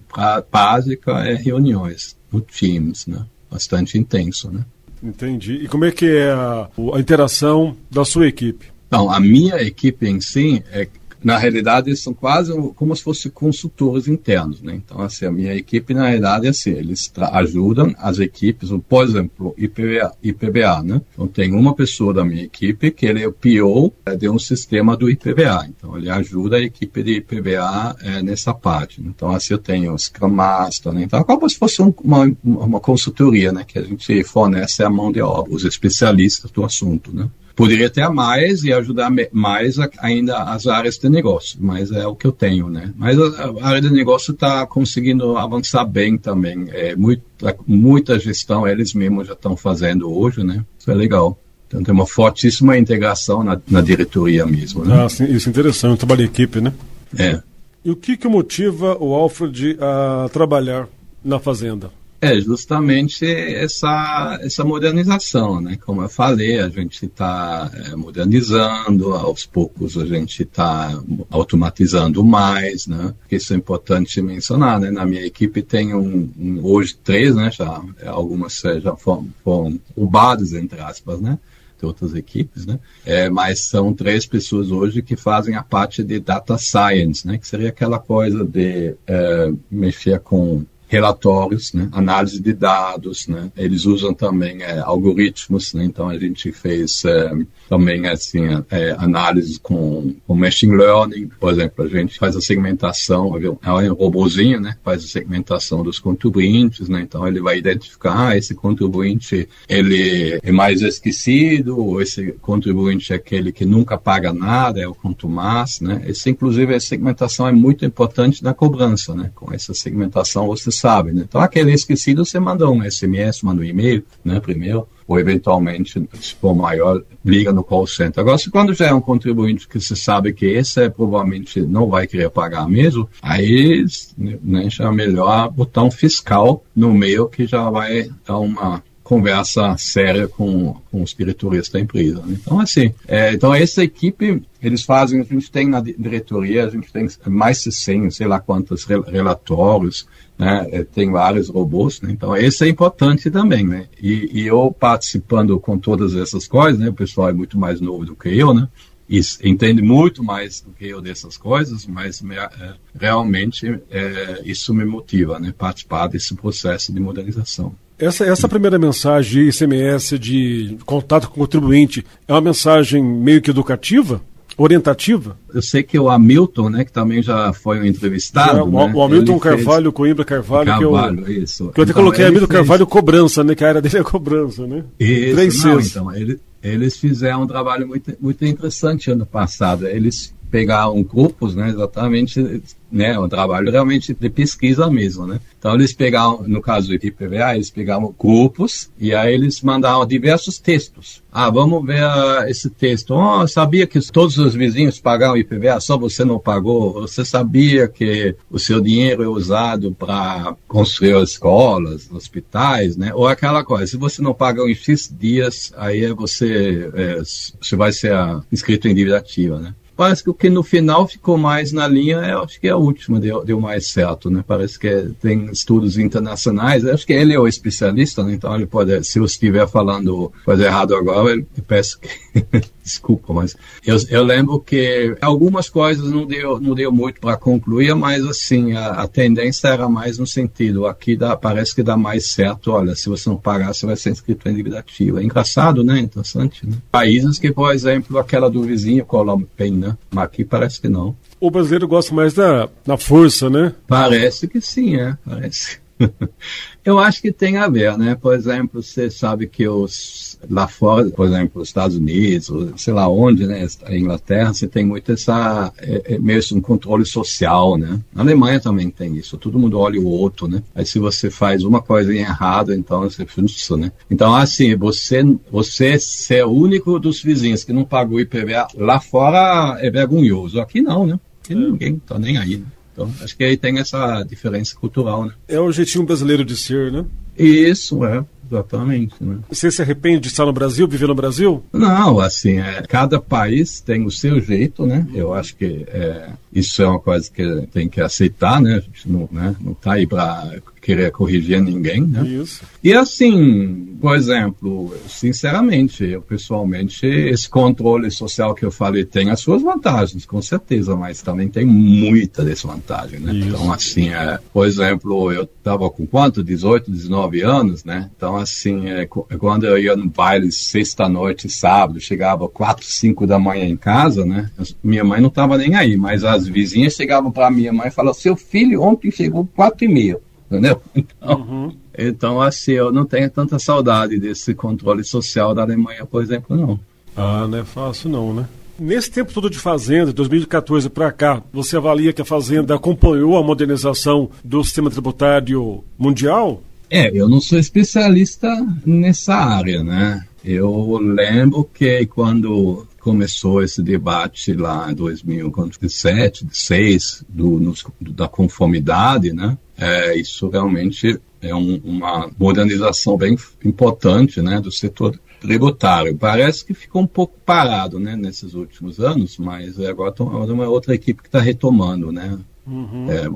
básica 0.52 1.20
é 1.20 1.36
reuniões 1.36 2.18
no 2.32 2.42
Teams, 2.42 3.08
né? 3.08 3.26
Bastante 3.50 3.98
intenso, 3.98 4.52
né? 4.52 4.66
Entendi. 5.04 5.54
E 5.64 5.68
como 5.68 5.86
é 5.86 5.92
que 5.92 6.06
é 6.06 6.32
a, 6.32 6.70
a 6.94 7.00
interação 7.00 7.76
da 7.90 8.06
sua 8.06 8.28
equipe? 8.28 8.72
Então, 8.88 9.10
a 9.10 9.20
minha 9.20 9.56
equipe 9.62 10.08
em 10.08 10.20
si 10.20 10.64
é 10.72 10.88
na 11.24 11.38
realidade, 11.38 11.90
eles 11.90 12.02
são 12.02 12.14
quase 12.14 12.52
como 12.76 12.96
se 12.96 13.04
fossem 13.04 13.32
consultores 13.32 14.08
internos, 14.08 14.62
né? 14.62 14.74
Então, 14.76 15.02
assim, 15.02 15.26
a 15.26 15.32
minha 15.32 15.56
equipe, 15.56 15.94
na 15.94 16.08
realidade, 16.08 16.48
é 16.48 16.50
assim, 16.50 16.72
eles 16.72 17.12
ajudam 17.34 17.94
as 17.98 18.20
equipes, 18.20 18.70
por 18.90 19.04
exemplo, 19.04 19.54
IPBA, 19.58 20.14
IPBA, 20.24 20.84
né? 20.84 21.02
Então, 21.14 21.28
tem 21.28 21.54
uma 21.54 21.76
pessoa 21.76 22.14
da 22.14 22.26
minha 22.26 22.44
equipe 22.44 22.92
que 22.92 23.06
ele 23.06 23.22
é 23.22 23.28
o 23.28 23.32
PO 23.32 23.94
é, 24.06 24.16
de 24.16 24.28
um 24.30 24.40
sistema 24.40 24.98
do 24.98 25.10
IPBA. 25.10 25.68
Então, 25.70 25.98
ele 25.98 26.10
ajuda 26.10 26.58
a 26.58 26.62
equipe 26.62 27.04
de 27.04 27.18
IPBA 27.18 27.96
é, 28.02 28.24
nessa 28.24 28.54
parte. 28.54 29.02
Né? 29.02 29.12
Então, 29.16 29.30
assim, 29.32 29.54
eu 29.54 29.60
tenho 29.60 29.94
o 29.94 30.00
Scrum 30.00 30.30
Master, 30.30 30.92
né? 30.92 31.04
Então, 31.04 31.20
é 31.20 31.24
como 31.24 31.50
se 31.50 31.58
fosse 31.58 31.82
um, 31.82 31.94
uma, 32.04 32.32
uma 32.44 32.80
consultoria, 32.80 33.52
né? 33.52 33.64
Que 33.64 33.78
a 33.78 33.84
gente 33.84 34.24
fornece 34.24 34.84
a 34.84 34.90
mão 34.90 35.12
de 35.12 35.22
obra, 35.22 35.54
os 35.54 35.66
especialistas 35.66 36.50
do 36.52 36.64
assunto, 36.66 37.14
né? 37.14 37.30
Poderia 37.56 37.90
ter 37.90 38.10
mais 38.10 38.64
e 38.64 38.74
ajudar 38.74 39.12
mais 39.32 39.76
ainda 40.00 40.44
as 40.44 40.68
áreas 40.68 40.98
de 40.98 41.10
negócio, 41.10 41.58
mas 41.62 41.92
é 41.92 42.06
o 42.08 42.16
que 42.16 42.26
eu 42.26 42.32
tenho, 42.32 42.70
né? 42.70 42.94
Mas 42.96 43.20
a, 43.20 43.52
a 43.62 43.68
área 43.68 43.82
de 43.82 43.92
negócio 43.92 44.34
está 44.34 44.66
conseguindo 44.66 45.38
avançar 45.38 45.86
bem 45.86 46.18
também. 46.18 46.68
É 46.72 46.96
muita, 46.96 47.56
muita 47.68 48.20
gestão 48.20 48.68
eles 48.68 48.94
mesmos 48.94 49.28
já 49.28 49.34
estão 49.34 49.56
fazendo 49.56 50.12
hoje, 50.12 50.44
né? 50.44 50.64
Isso 50.80 50.90
é 50.90 50.94
legal. 50.94 51.38
Então 51.68 51.84
tem 51.84 51.94
uma 51.94 52.06
fortíssima 52.06 52.78
integração 52.78 53.44
na, 53.44 53.60
na 53.70 53.82
diretoria 53.82 54.46
mesmo. 54.46 54.84
Né? 54.84 55.04
Ah, 55.04 55.08
sim, 55.08 55.26
isso 55.26 55.48
é 55.48 55.52
interessante, 55.52 56.00
trabalho 56.00 56.24
em 56.24 56.26
equipe, 56.26 56.60
né? 56.60 56.74
É. 57.18 57.42
E 57.84 57.90
o 57.90 57.96
que, 57.96 58.18
que 58.18 58.28
motiva 58.28 58.98
o 59.00 59.14
Alfred 59.14 59.78
a 59.80 60.30
trabalhar 60.30 60.88
na 61.24 61.40
fazenda? 61.40 61.90
É 62.24 62.40
justamente 62.40 63.26
essa, 63.26 64.38
essa 64.44 64.64
modernização, 64.64 65.60
né? 65.60 65.76
Como 65.84 66.04
eu 66.04 66.08
falei, 66.08 66.60
a 66.60 66.70
gente 66.70 67.08
está 67.08 67.72
é, 67.74 67.96
modernizando, 67.96 69.14
aos 69.16 69.48
poucos 69.48 69.98
a 69.98 70.06
gente 70.06 70.44
está 70.44 71.02
automatizando 71.32 72.24
mais, 72.24 72.86
né? 72.86 73.16
Isso 73.32 73.54
é 73.54 73.58
importante 73.58 74.22
mencionar, 74.22 74.80
né? 74.80 74.92
Na 74.92 75.04
minha 75.04 75.26
equipe 75.26 75.64
tem 75.64 75.96
um, 75.96 76.32
um 76.38 76.64
hoje 76.64 76.96
três, 77.04 77.36
né? 77.36 77.50
Já 77.50 77.82
algumas 78.06 78.62
já 78.84 78.96
foram, 78.96 79.28
foram 79.44 79.80
roubadas 79.98 80.54
entre 80.54 80.80
aspas, 80.80 81.20
né? 81.20 81.40
outras 81.84 82.14
equipes, 82.14 82.68
né? 82.68 82.80
É, 83.04 83.28
mas 83.28 83.66
são 83.66 83.92
três 83.92 84.28
pessoas 84.28 84.70
hoje 84.70 85.02
que 85.02 85.16
fazem 85.16 85.56
a 85.56 85.64
parte 85.64 86.04
de 86.04 86.20
data 86.20 86.56
science, 86.56 87.26
né? 87.26 87.40
Que 87.40 87.48
seria 87.48 87.70
aquela 87.70 87.98
coisa 87.98 88.46
de 88.46 88.96
é, 89.08 89.52
mexer 89.72 90.20
com 90.20 90.64
relatórios, 90.92 91.72
né? 91.72 91.88
análise 91.94 92.42
de 92.42 92.52
dados, 92.52 93.26
né? 93.26 93.50
eles 93.56 93.86
usam 93.86 94.14
também 94.14 94.62
é, 94.62 94.80
algoritmos, 94.80 95.74
né? 95.74 95.86
então 95.86 96.10
a 96.10 96.20
gente 96.20 96.52
fez 96.52 97.06
é, 97.06 97.32
também 97.70 98.08
assim 98.08 98.42
é, 98.70 98.92
análise 98.98 99.58
com, 99.58 100.14
com 100.28 100.36
machine 100.36 100.76
learning, 100.76 101.30
por 101.40 101.54
exemplo, 101.54 101.86
a 101.86 101.88
gente 101.88 102.20
faz 102.20 102.36
a 102.36 102.42
segmentação, 102.42 103.38
é 103.64 103.90
um 103.90 103.96
robozinho, 103.96 104.60
né? 104.60 104.76
faz 104.84 105.06
a 105.06 105.08
segmentação 105.08 105.82
dos 105.82 105.98
contribuintes, 105.98 106.90
né? 106.90 107.02
então 107.02 107.26
ele 107.26 107.40
vai 107.40 107.58
identificar 107.58 108.28
ah, 108.28 108.38
esse 108.38 108.54
contribuinte 108.54 109.48
ele 109.70 110.42
é 110.44 110.52
mais 110.52 110.82
esquecido, 110.82 111.80
ou 111.80 112.02
esse 112.02 112.34
contribuinte 112.42 113.14
é 113.14 113.16
aquele 113.16 113.54
que 113.54 113.64
nunca 113.64 113.98
paga 113.98 114.34
nada, 114.34 114.82
é 114.82 114.88
o 114.88 114.94
contumaz, 114.94 115.80
né? 115.80 116.04
Esse, 116.06 116.30
inclusive, 116.30 116.76
a 116.76 116.80
segmentação 116.80 117.48
é 117.48 117.52
muito 117.52 117.86
importante 117.86 118.44
na 118.44 118.54
cobrança, 118.54 119.16
né? 119.16 119.32
Com 119.34 119.54
essa 119.54 119.74
segmentação 119.74 120.48
você 120.48 120.72
sabe, 120.82 121.12
né? 121.12 121.24
Então, 121.28 121.40
aquele 121.40 121.72
esquecido, 121.72 122.26
você 122.26 122.40
manda 122.40 122.70
um 122.70 122.84
SMS, 122.84 123.44
manda 123.44 123.62
um 123.62 123.64
e-mail, 123.64 124.04
né, 124.26 124.40
primeiro, 124.40 124.88
ou 125.08 125.20
eventualmente, 125.20 126.04
se 126.20 126.36
for 126.36 126.56
maior, 126.56 127.04
liga 127.24 127.52
no 127.54 127.64
call 127.64 127.86
center. 127.86 128.22
Agora, 128.22 128.38
se 128.38 128.50
quando 128.50 128.74
já 128.74 128.88
é 128.88 128.94
um 128.94 129.02
contribuinte 129.02 129.68
que 129.68 129.80
você 129.80 129.96
sabe 129.96 130.34
que 130.34 130.46
esse 130.46 130.82
é, 130.82 130.90
provavelmente 130.90 131.62
não 131.62 131.88
vai 131.88 132.08
querer 132.08 132.30
pagar 132.30 132.68
mesmo, 132.68 133.08
aí 133.22 133.86
né, 134.18 134.70
já 134.70 134.88
é 134.88 134.92
melhor 134.92 135.52
botar 135.52 135.84
um 135.84 135.92
fiscal 135.92 136.64
no 136.76 136.94
meio 136.94 137.28
que 137.28 137.46
já 137.46 137.70
vai 137.70 138.10
dar 138.26 138.40
uma 138.40 138.82
conversa 139.04 139.76
séria 139.78 140.28
com, 140.28 140.76
com 140.92 141.02
os 141.02 141.14
diretores 141.14 141.70
da 141.70 141.80
empresa. 141.80 142.22
Né? 142.26 142.38
Então, 142.42 142.60
assim, 142.60 142.94
é, 143.08 143.34
então 143.34 143.54
essa 143.54 143.84
equipe, 143.84 144.44
eles 144.62 144.84
fazem, 144.84 145.22
a 145.22 145.24
gente 145.24 145.52
tem 145.52 145.68
na 145.68 145.82
diretoria, 145.82 146.66
a 146.66 146.70
gente 146.70 146.92
tem 146.92 147.08
mais 147.28 147.64
de 147.64 147.72
100, 147.72 148.12
sei 148.12 148.28
lá 148.28 148.40
quantos 148.40 148.86
relatórios, 148.86 150.08
né? 150.38 150.68
É, 150.72 150.84
tem 150.84 151.12
vários 151.12 151.50
robôs, 151.50 152.02
né? 152.02 152.10
então 152.12 152.36
esse 152.36 152.66
é 152.66 152.68
importante 152.68 153.30
também, 153.30 153.66
né? 153.68 153.88
E, 154.02 154.42
e, 154.42 154.48
eu 154.48 154.72
participando 154.72 155.60
com 155.60 155.78
todas 155.78 156.16
essas 156.16 156.48
coisas, 156.48 156.80
né? 156.80 156.90
O 156.90 156.94
pessoal 156.94 157.30
é 157.30 157.34
muito 157.34 157.60
mais 157.60 157.80
novo 157.80 158.06
do 158.06 158.16
que 158.16 158.30
eu, 158.30 158.52
né? 158.52 158.68
E 159.08 159.20
entende 159.44 159.82
muito 159.82 160.24
mais 160.24 160.62
do 160.62 160.72
que 160.72 160.88
eu 160.88 161.02
dessas 161.02 161.38
coisas, 161.38 161.86
mas 161.86 162.22
me, 162.22 162.36
é, 162.36 162.50
realmente 162.98 163.80
é, 163.92 164.42
isso 164.46 164.74
me 164.74 164.86
motiva, 164.86 165.38
né? 165.40 165.54
Participar 165.56 166.08
desse 166.08 166.34
processo 166.34 166.92
de 166.92 167.00
modernização. 167.00 167.76
Essa, 168.02 168.26
essa 168.26 168.50
primeira 168.50 168.80
mensagem 168.80 169.48
ICMS, 169.50 170.18
de 170.18 170.78
contato 170.86 171.30
com 171.30 171.36
o 171.36 171.44
contribuinte, 171.44 172.04
é 172.28 172.34
uma 172.34 172.42
mensagem 172.42 173.04
meio 173.04 173.42
que 173.42 173.52
educativa? 173.52 174.22
orientativa? 174.58 175.38
Eu 175.54 175.62
sei 175.62 175.82
que 175.82 175.98
o 175.98 176.10
Hamilton, 176.10 176.70
né, 176.70 176.86
que 176.86 176.92
também 176.92 177.22
já 177.22 177.52
foi 177.54 177.80
um 177.80 177.86
entrevistado. 177.86 178.58
Já, 178.58 178.64
o, 178.64 178.70
né, 178.70 178.94
o 178.94 179.02
Hamilton 179.02 179.40
Carvalho, 179.40 179.84
fez... 179.86 179.94
Coimbra 179.96 180.26
Carvalho, 180.26 180.66
Carvalho 180.66 181.24
que 181.24 181.32
eu, 181.32 181.44
isso. 181.44 181.70
Que 181.70 181.80
eu 181.80 181.84
até 181.84 181.92
então, 181.92 182.04
coloquei 182.04 182.26
Hamilton 182.26 182.48
fez... 182.48 182.58
Carvalho 182.60 182.88
cobrança, 182.88 183.44
né, 183.44 183.56
que 183.56 183.64
a 183.64 183.70
área 183.70 183.82
dele 183.82 183.98
é 183.98 184.04
cobrança, 184.04 184.68
né? 184.68 184.84
Isso, 185.00 185.68
não, 185.68 185.80
então, 185.80 186.16
ele, 186.16 186.40
eles 186.62 186.98
fizeram 186.98 187.44
um 187.44 187.48
trabalho 187.48 187.88
muito, 187.88 188.16
muito 188.20 188.46
interessante 188.46 189.10
ano 189.10 189.26
passado. 189.26 189.88
Eles 189.88 190.34
pegaram 190.52 191.02
grupos, 191.02 191.56
né, 191.56 191.70
exatamente, 191.70 192.62
né, 192.92 193.18
um 193.18 193.30
trabalho 193.30 193.72
realmente 193.72 194.14
de 194.14 194.30
pesquisa 194.30 194.90
mesmo, 194.90 195.26
né. 195.26 195.40
Então 195.58 195.74
eles 195.74 195.94
pegaram, 195.94 196.44
no 196.46 196.62
caso 196.62 196.90
do 196.90 196.96
IPVA, 196.96 197.56
eles 197.56 197.70
pegaram 197.70 198.14
grupos 198.20 198.90
e 199.00 199.14
aí 199.14 199.34
eles 199.34 199.62
mandaram 199.62 200.06
diversos 200.06 200.58
textos. 200.58 201.22
Ah, 201.32 201.50
vamos 201.50 201.86
ver 201.86 202.04
uh, 202.04 202.50
esse 202.50 202.70
texto. 202.70 203.14
Oh, 203.14 203.48
sabia 203.48 203.88
que 203.88 204.00
todos 204.12 204.38
os 204.38 204.54
vizinhos 204.54 205.00
pagaram 205.00 205.38
IPVA, 205.38 205.80
só 205.80 205.98
você 205.98 206.26
não 206.26 206.40
pagou? 206.40 206.94
Você 206.94 207.24
sabia 207.24 207.88
que 207.88 208.36
o 208.50 208.60
seu 208.60 208.82
dinheiro 208.82 209.24
é 209.24 209.28
usado 209.28 209.94
para 209.94 210.56
construir 210.68 211.16
escolas, 211.22 212.10
hospitais, 212.12 212.98
né? 212.98 213.14
Ou 213.14 213.28
aquela 213.28 213.64
coisa, 213.64 213.88
se 213.88 213.98
você 213.98 214.22
não 214.22 214.34
paga 214.34 214.64
em 214.64 214.76
X 214.76 215.14
dias, 215.18 215.72
aí 215.78 216.12
você, 216.12 216.92
é, 216.94 217.20
você 217.62 217.76
vai 217.76 217.94
ser 217.94 218.14
uh, 218.14 218.44
inscrito 218.52 218.88
em 218.88 218.96
dívida 218.96 219.18
ativa, 219.18 219.60
né? 219.60 219.76
Parece 219.96 220.24
que 220.24 220.30
o 220.30 220.34
que 220.34 220.50
no 220.50 220.64
final 220.64 221.08
ficou 221.08 221.38
mais 221.38 221.72
na 221.72 221.88
linha, 221.88 222.40
acho 222.40 222.60
que 222.60 222.68
é 222.68 222.72
a 222.72 222.78
última, 222.78 223.20
deu, 223.20 223.44
deu 223.44 223.60
mais 223.60 223.88
certo, 223.88 224.30
né? 224.30 224.44
Parece 224.48 224.80
que 224.80 224.88
é, 224.88 225.08
tem 225.22 225.46
estudos 225.52 225.98
internacionais, 225.98 226.86
acho 226.86 227.06
que 227.06 227.14
ele 227.14 227.34
é 227.34 227.40
o 227.40 227.48
especialista, 227.48 228.24
né? 228.24 228.34
Então 228.34 228.56
ele 228.56 228.66
pode, 228.66 229.04
se 229.04 229.20
eu 229.20 229.26
estiver 229.26 229.68
falando 229.68 230.32
coisa 230.44 230.66
errada 230.66 230.98
agora, 230.98 231.36
eu 231.36 231.46
peço 231.68 232.00
que 232.00 232.10
desculpa, 232.84 233.34
mas 233.34 233.56
eu, 233.86 233.98
eu 234.10 234.24
lembro 234.24 234.60
que 234.60 235.16
algumas 235.22 235.70
coisas 235.70 236.10
não 236.10 236.26
deu, 236.26 236.60
não 236.60 236.74
deu 236.74 236.92
muito 236.92 237.20
para 237.20 237.38
concluir, 237.38 237.94
mas 237.96 238.26
assim, 238.26 238.74
a, 238.74 238.88
a, 238.88 239.08
tendência 239.08 239.68
era 239.68 239.90
mais 239.90 240.18
no 240.18 240.28
sentido, 240.28 240.86
aqui 240.86 241.16
dá, 241.16 241.36
parece 241.36 241.76
que 241.76 241.84
dá 241.84 241.96
mais 241.96 242.28
certo, 242.28 242.72
olha, 242.72 242.96
se 242.96 243.10
você 243.10 243.30
não 243.30 243.38
pagar, 243.38 243.74
você 243.74 243.86
vai 243.86 243.96
ser 243.96 244.12
inscrito 244.12 244.48
em 244.48 244.56
dívida 244.56 244.80
ativa. 244.80 245.22
É 245.22 245.24
engraçado, 245.24 245.84
né? 245.84 246.00
Interessante, 246.00 246.66
né? 246.66 246.78
Países 246.92 247.38
que, 247.38 247.52
por 247.52 247.74
exemplo, 247.74 248.18
aquela 248.18 248.50
do 248.50 248.64
vizinho, 248.64 249.06
Colômbia, 249.06 249.48
tem, 249.58 249.72
né? 249.72 249.98
Mas 250.10 250.26
aqui 250.26 250.44
parece 250.46 250.80
que 250.80 250.88
não. 250.88 251.16
O 251.40 251.50
brasileiro 251.50 251.88
gosta 251.88 252.14
mais 252.14 252.34
da, 252.34 252.70
da 252.86 252.98
força, 252.98 253.50
né? 253.50 253.74
Parece 253.88 254.48
que 254.48 254.62
sim, 254.62 254.96
é, 254.96 255.18
parece. 255.26 255.81
Eu 256.84 257.00
acho 257.00 257.22
que 257.22 257.32
tem 257.32 257.58
a 257.58 257.68
ver, 257.68 257.98
né? 257.98 258.16
Por 258.16 258.34
exemplo, 258.34 258.82
você 258.82 259.10
sabe 259.10 259.48
que 259.48 259.68
os 259.68 260.32
lá 260.50 260.68
fora, 260.68 261.10
por 261.12 261.28
exemplo, 261.28 261.62
os 261.62 261.68
Estados 261.68 261.98
Unidos, 261.98 262.50
sei 262.78 262.94
lá 262.94 263.08
onde, 263.08 263.46
né? 263.46 263.68
A 263.84 263.96
Inglaterra, 263.96 264.54
você 264.54 264.68
tem 264.68 264.86
muito 264.86 265.12
essa 265.12 265.72
é, 265.78 266.16
é 266.16 266.20
mesmo 266.20 266.58
um 266.58 266.62
controle 266.62 267.06
social, 267.06 267.78
né? 267.78 268.00
Na 268.14 268.24
Alemanha 268.24 268.60
também 268.60 268.90
tem 268.90 269.16
isso. 269.18 269.38
Todo 269.38 269.60
mundo 269.60 269.78
olha 269.78 270.00
o 270.00 270.08
outro, 270.08 270.48
né? 270.48 270.64
Aí 270.74 270.86
se 270.86 270.98
você 270.98 271.30
faz 271.30 271.64
uma 271.64 271.82
coisa 271.82 272.14
errada, 272.14 272.76
então 272.76 273.02
você 273.02 273.26
frustra, 273.26 273.78
né? 273.78 273.92
Então 274.10 274.34
assim, 274.34 274.76
você 274.76 275.22
você 275.52 276.00
ser 276.00 276.46
o 276.46 276.52
único 276.52 277.00
dos 277.00 277.22
vizinhos 277.22 277.64
que 277.64 277.74
não 277.74 277.84
pagou 277.84 278.20
IPVA 278.20 278.68
lá 278.76 279.00
fora 279.00 279.78
é 279.80 279.90
vergonhoso. 279.92 280.60
Aqui 280.60 280.82
não, 280.82 281.06
né? 281.06 281.20
Aqui 281.44 281.54
ninguém 281.54 282.00
tá 282.00 282.18
nem 282.18 282.38
aí. 282.38 282.58
Né? 282.58 282.66
Então, 282.92 283.12
acho 283.22 283.36
que 283.36 283.44
aí 283.44 283.58
tem 283.58 283.80
essa 283.80 284.24
diferença 284.24 284.76
cultural, 284.76 285.26
né? 285.26 285.34
É 285.48 285.60
o 285.60 285.72
jeitinho 285.72 286.06
brasileiro 286.06 286.44
de 286.44 286.58
ser, 286.58 286.92
né? 286.92 287.06
Isso, 287.38 288.04
é. 288.06 288.24
Exatamente. 288.52 289.16
Né? 289.22 289.40
Você 289.50 289.72
se 289.72 289.82
arrepende 289.82 290.20
de 290.20 290.28
estar 290.28 290.46
no 290.46 290.52
Brasil, 290.52 290.86
viver 290.86 291.08
no 291.08 291.16
Brasil? 291.16 291.64
Não, 291.72 292.20
assim, 292.20 292.60
é, 292.60 292.82
cada 292.82 293.20
país 293.20 293.80
tem 293.80 294.06
o 294.06 294.12
seu 294.12 294.42
jeito, 294.42 294.86
né? 294.86 295.08
Eu 295.14 295.34
acho 295.34 295.56
que 295.56 295.86
é, 295.88 296.30
isso 296.52 296.82
é 296.84 296.88
uma 296.88 297.00
coisa 297.00 297.32
que 297.32 297.68
tem 297.72 297.88
que 297.88 298.02
aceitar, 298.02 298.60
né? 298.60 298.76
A 298.76 298.80
gente 298.82 299.10
não, 299.10 299.30
né, 299.32 299.56
não 299.62 299.74
tá 299.74 299.94
aí 299.94 300.06
para 300.06 300.52
querer 300.82 301.12
corrigir 301.12 301.62
ninguém, 301.62 302.02
né? 302.02 302.28
Isso. 302.28 302.64
E 302.84 302.92
assim, 302.94 303.98
por 304.02 304.16
exemplo, 304.16 304.94
sinceramente, 305.08 306.04
eu 306.04 306.22
pessoalmente, 306.22 307.06
esse 307.06 307.48
controle 307.48 308.10
social 308.10 308.56
que 308.56 308.66
eu 308.66 308.72
falei 308.72 309.06
tem 309.06 309.30
as 309.30 309.40
suas 309.40 309.62
vantagens, 309.62 310.26
com 310.26 310.42
certeza, 310.42 310.96
mas 310.96 311.22
também 311.22 311.48
tem 311.48 311.66
muita 311.66 312.44
desvantagem, 312.44 313.20
né? 313.20 313.34
Isso. 313.34 313.50
Então, 313.50 313.72
assim, 313.72 314.10
é, 314.10 314.40
por 314.52 314.66
exemplo, 314.66 315.32
eu 315.32 315.44
estava 315.44 315.88
com 315.90 316.08
quanto? 316.08 316.44
18, 316.44 316.90
19 316.90 317.42
anos, 317.42 317.84
né? 317.86 318.10
Então, 318.18 318.36
assim, 318.36 318.90
é, 318.90 319.06
quando 319.06 319.66
eu 319.66 319.78
ia 319.78 319.96
no 319.96 320.10
baile 320.10 320.52
sexta-noite, 320.52 321.48
sábado, 321.48 322.00
chegava 322.00 322.50
4, 322.50 322.84
5 322.84 323.28
da 323.28 323.38
manhã 323.38 323.66
em 323.66 323.78
casa, 323.78 324.26
né? 324.26 324.50
Minha 324.84 325.04
mãe 325.04 325.22
não 325.22 325.30
estava 325.30 325.58
nem 325.58 325.76
aí, 325.76 325.96
mas 325.96 326.24
as 326.24 326.48
vizinhas 326.48 326.94
chegavam 326.94 327.32
para 327.32 327.52
minha 327.52 327.72
mãe 327.72 327.90
e 327.90 327.92
falavam: 327.92 328.20
seu 328.20 328.36
filho 328.36 328.82
ontem 328.82 329.12
chegou 329.12 329.48
4 329.56 329.86
e 329.86 329.88
meia 329.88 330.20
entendeu? 330.52 330.82
Então, 331.22 331.40
uhum. 331.40 331.76
então, 331.98 332.42
assim, 332.42 332.72
eu 332.72 332.92
não 332.92 333.06
tenho 333.06 333.30
tanta 333.30 333.58
saudade 333.60 334.20
desse 334.20 334.54
controle 334.54 335.04
social 335.04 335.54
da 335.54 335.62
Alemanha, 335.62 336.06
por 336.06 336.22
exemplo, 336.22 336.56
não. 336.56 336.80
Ah, 337.16 337.48
não 337.48 337.60
é 337.60 337.64
fácil 337.64 338.10
não, 338.10 338.34
né? 338.34 338.48
Nesse 338.80 339.12
tempo 339.12 339.32
todo 339.32 339.50
de 339.50 339.60
Fazenda, 339.60 340.08
de 340.08 340.14
2014 340.14 340.90
para 340.90 341.12
cá, 341.12 341.44
você 341.54 341.78
avalia 341.78 342.12
que 342.12 342.22
a 342.22 342.26
Fazenda 342.26 342.76
acompanhou 342.76 343.38
a 343.38 343.44
modernização 343.44 344.30
do 344.44 344.64
sistema 344.64 344.90
tributário 344.90 345.84
mundial? 345.98 346.64
É, 346.90 347.12
eu 347.14 347.30
não 347.30 347.40
sou 347.40 347.60
especialista 347.60 348.50
nessa 348.86 349.36
área, 349.36 349.84
né? 349.84 350.26
Eu 350.44 350.98
lembro 350.98 351.64
que 351.72 352.06
quando 352.08 352.88
começou 353.00 353.64
esse 353.64 353.82
debate 353.82 354.54
lá 354.54 354.92
em 354.92 354.96
2007, 354.96 356.46
2006, 356.46 357.24
do, 357.30 357.60
no, 357.60 357.74
da 358.12 358.28
conformidade, 358.28 359.32
né? 359.34 359.58
É, 359.78 360.16
isso 360.16 360.50
realmente 360.50 361.20
é 361.42 361.56
um, 361.56 361.82
uma 361.84 362.30
modernização 362.38 363.18
bem 363.18 363.36
importante, 363.66 364.42
né, 364.42 364.60
do 364.60 364.72
setor 364.72 365.20
tributário. 365.40 366.16
Parece 366.16 366.64
que 366.64 366.74
ficou 366.74 367.02
um 367.02 367.08
pouco 367.08 367.36
parado, 367.44 368.00
né, 368.00 368.16
nesses 368.16 368.54
últimos 368.54 369.00
anos, 369.00 369.38
mas 369.38 369.80
agora 369.80 370.12
tem 370.12 370.26
uma 370.26 370.68
outra 370.68 370.94
equipe 370.94 371.22
que 371.22 371.28
está 371.28 371.40
retomando, 371.40 372.12
né, 372.12 372.38
uhum. 372.66 373.08
é, 373.12 373.28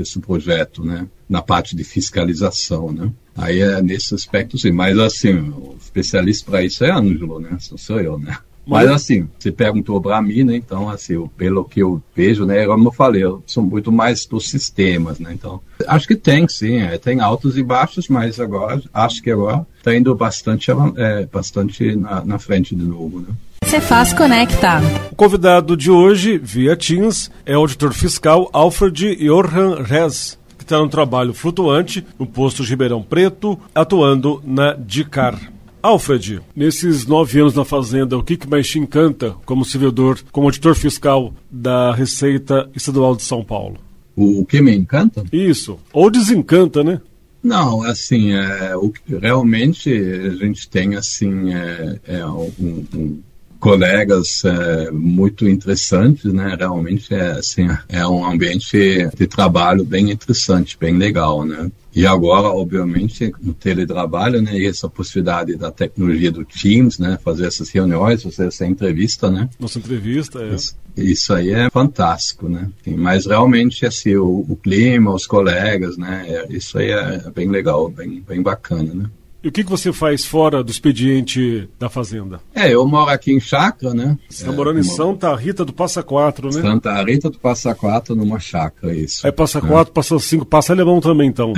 esse 0.00 0.18
projeto, 0.18 0.84
né, 0.84 1.06
na 1.28 1.40
parte 1.40 1.76
de 1.76 1.84
fiscalização, 1.84 2.90
né. 2.90 3.12
Aí 3.36 3.60
é 3.60 3.80
nesse 3.80 4.14
aspecto 4.14 4.58
sim, 4.58 4.72
mas 4.72 4.98
assim, 4.98 5.50
o 5.50 5.76
especialista 5.80 6.50
para 6.50 6.64
isso 6.64 6.84
é 6.84 6.90
Ângelo, 6.90 7.38
né, 7.38 7.56
não 7.70 7.78
sou 7.78 8.00
eu, 8.00 8.18
né. 8.18 8.36
Mas 8.68 8.90
assim, 8.90 9.28
você 9.38 9.50
perguntou 9.50 10.00
para 10.00 10.20
mim, 10.20 10.44
né? 10.44 10.56
Então, 10.56 10.90
assim, 10.90 11.26
pelo 11.36 11.64
que 11.64 11.80
eu 11.80 12.02
vejo, 12.14 12.44
né? 12.44 12.66
Como 12.66 12.88
eu 12.88 12.92
falei, 12.92 13.24
eu 13.24 13.42
sou 13.46 13.62
muito 13.62 13.90
mais 13.90 14.26
dos 14.26 14.50
sistemas, 14.50 15.18
né? 15.18 15.30
Então, 15.32 15.60
acho 15.86 16.06
que 16.06 16.14
tem, 16.14 16.46
sim, 16.46 16.76
é, 16.76 16.98
tem 16.98 17.20
altos 17.20 17.56
e 17.56 17.62
baixos, 17.62 18.08
mas 18.08 18.38
agora, 18.38 18.80
acho 18.92 19.22
que 19.22 19.30
agora 19.30 19.66
está 19.78 19.96
indo 19.96 20.14
bastante, 20.14 20.70
é, 20.96 21.26
bastante 21.26 21.96
na, 21.96 22.24
na 22.24 22.38
frente 22.38 22.76
de 22.76 22.84
novo, 22.84 23.20
né? 23.20 23.28
Você 23.64 23.80
faz 23.80 24.12
conectar. 24.12 24.80
O 25.10 25.14
convidado 25.14 25.76
de 25.76 25.90
hoje, 25.90 26.38
via 26.38 26.76
Teams, 26.76 27.30
é 27.44 27.56
o 27.56 27.60
auditor 27.60 27.92
fiscal 27.92 28.48
Alfred 28.52 29.16
Johan 29.16 29.82
Rez, 29.82 30.38
que 30.56 30.64
está 30.64 30.78
no 30.78 30.88
trabalho 30.88 31.34
flutuante 31.34 32.06
no 32.18 32.26
posto 32.26 32.62
de 32.62 32.70
Ribeirão 32.70 33.02
Preto, 33.02 33.58
atuando 33.74 34.42
na 34.44 34.72
DICAR. 34.72 35.38
Alfred, 35.82 36.40
nesses 36.54 37.06
nove 37.06 37.40
anos 37.40 37.54
na 37.54 37.64
Fazenda, 37.64 38.18
o 38.18 38.22
que, 38.22 38.36
que 38.36 38.48
mais 38.48 38.68
te 38.68 38.78
encanta 38.78 39.36
como 39.44 39.64
servidor, 39.64 40.18
como 40.32 40.46
auditor 40.46 40.74
fiscal 40.74 41.32
da 41.50 41.94
Receita 41.94 42.68
Estadual 42.74 43.14
de 43.14 43.22
São 43.22 43.44
Paulo? 43.44 43.78
O 44.16 44.44
que 44.44 44.60
me 44.60 44.74
encanta? 44.74 45.24
Isso. 45.32 45.78
Ou 45.92 46.10
desencanta, 46.10 46.82
né? 46.82 47.00
Não, 47.42 47.82
assim, 47.82 48.32
é, 48.32 48.74
o 48.76 48.90
que 48.90 49.16
realmente 49.16 49.90
a 49.90 50.34
gente 50.34 50.68
tem, 50.68 50.96
assim, 50.96 51.54
é, 51.54 52.00
é 52.04 52.26
um, 52.26 52.52
um 52.94 53.22
colegas 53.58 54.42
é, 54.44 54.90
muito 54.90 55.48
interessantes, 55.48 56.32
né? 56.32 56.56
Realmente 56.58 57.12
é 57.12 57.32
assim, 57.32 57.66
é 57.88 58.06
um 58.06 58.24
ambiente 58.24 59.08
de 59.16 59.26
trabalho 59.26 59.84
bem 59.84 60.10
interessante, 60.10 60.76
bem 60.78 60.96
legal, 60.96 61.44
né? 61.44 61.70
E 61.94 62.06
agora, 62.06 62.48
obviamente, 62.48 63.32
no 63.42 63.52
teletrabalho, 63.52 64.40
né, 64.40 64.56
e 64.56 64.66
essa 64.66 64.88
possibilidade 64.88 65.56
da 65.56 65.72
tecnologia 65.72 66.30
do 66.30 66.44
Teams, 66.44 66.98
né, 66.98 67.18
fazer 67.24 67.46
essas 67.46 67.70
reuniões, 67.70 68.22
fazer 68.22 68.46
essa 68.46 68.64
entrevista, 68.64 69.30
né? 69.30 69.48
Nossa 69.58 69.80
entrevista, 69.80 70.40
é. 70.44 70.54
Isso, 70.54 70.76
isso 70.96 71.34
aí 71.34 71.50
é 71.50 71.68
fantástico, 71.70 72.48
né? 72.48 72.70
Mas 72.86 73.26
realmente, 73.26 73.84
assim, 73.84 74.14
o, 74.14 74.46
o 74.48 74.54
clima, 74.54 75.12
os 75.12 75.26
colegas, 75.26 75.96
né, 75.96 76.46
isso 76.50 76.78
aí 76.78 76.90
é 76.90 77.30
bem 77.34 77.48
legal, 77.48 77.88
bem, 77.88 78.22
bem 78.26 78.42
bacana, 78.42 78.94
né? 78.94 79.10
E 79.42 79.48
o 79.48 79.52
que, 79.52 79.62
que 79.62 79.70
você 79.70 79.92
faz 79.92 80.24
fora 80.24 80.64
do 80.64 80.70
expediente 80.70 81.68
da 81.78 81.88
Fazenda? 81.88 82.40
É, 82.52 82.74
eu 82.74 82.84
moro 82.86 83.08
aqui 83.08 83.32
em 83.32 83.38
chácara, 83.38 83.94
né? 83.94 84.18
Você 84.28 84.42
está 84.42 84.52
é, 84.52 84.56
morando 84.56 84.80
em 84.80 84.82
Santa 84.82 85.32
Rita 85.36 85.64
do 85.64 85.72
Passa 85.72 86.02
Quatro, 86.02 86.48
né? 86.48 86.60
Santa 86.60 87.00
Rita 87.04 87.30
do 87.30 87.38
Passa 87.38 87.72
Quatro, 87.72 88.16
numa 88.16 88.40
chácara, 88.40 88.92
isso. 88.92 89.24
Aí 89.24 89.32
Passa 89.32 89.60
Quatro, 89.60 89.92
é. 89.92 89.94
Passa 89.94 90.18
Cinco, 90.18 90.44
Passa 90.44 90.72
Alemão 90.72 91.00
também, 91.00 91.28
então. 91.28 91.52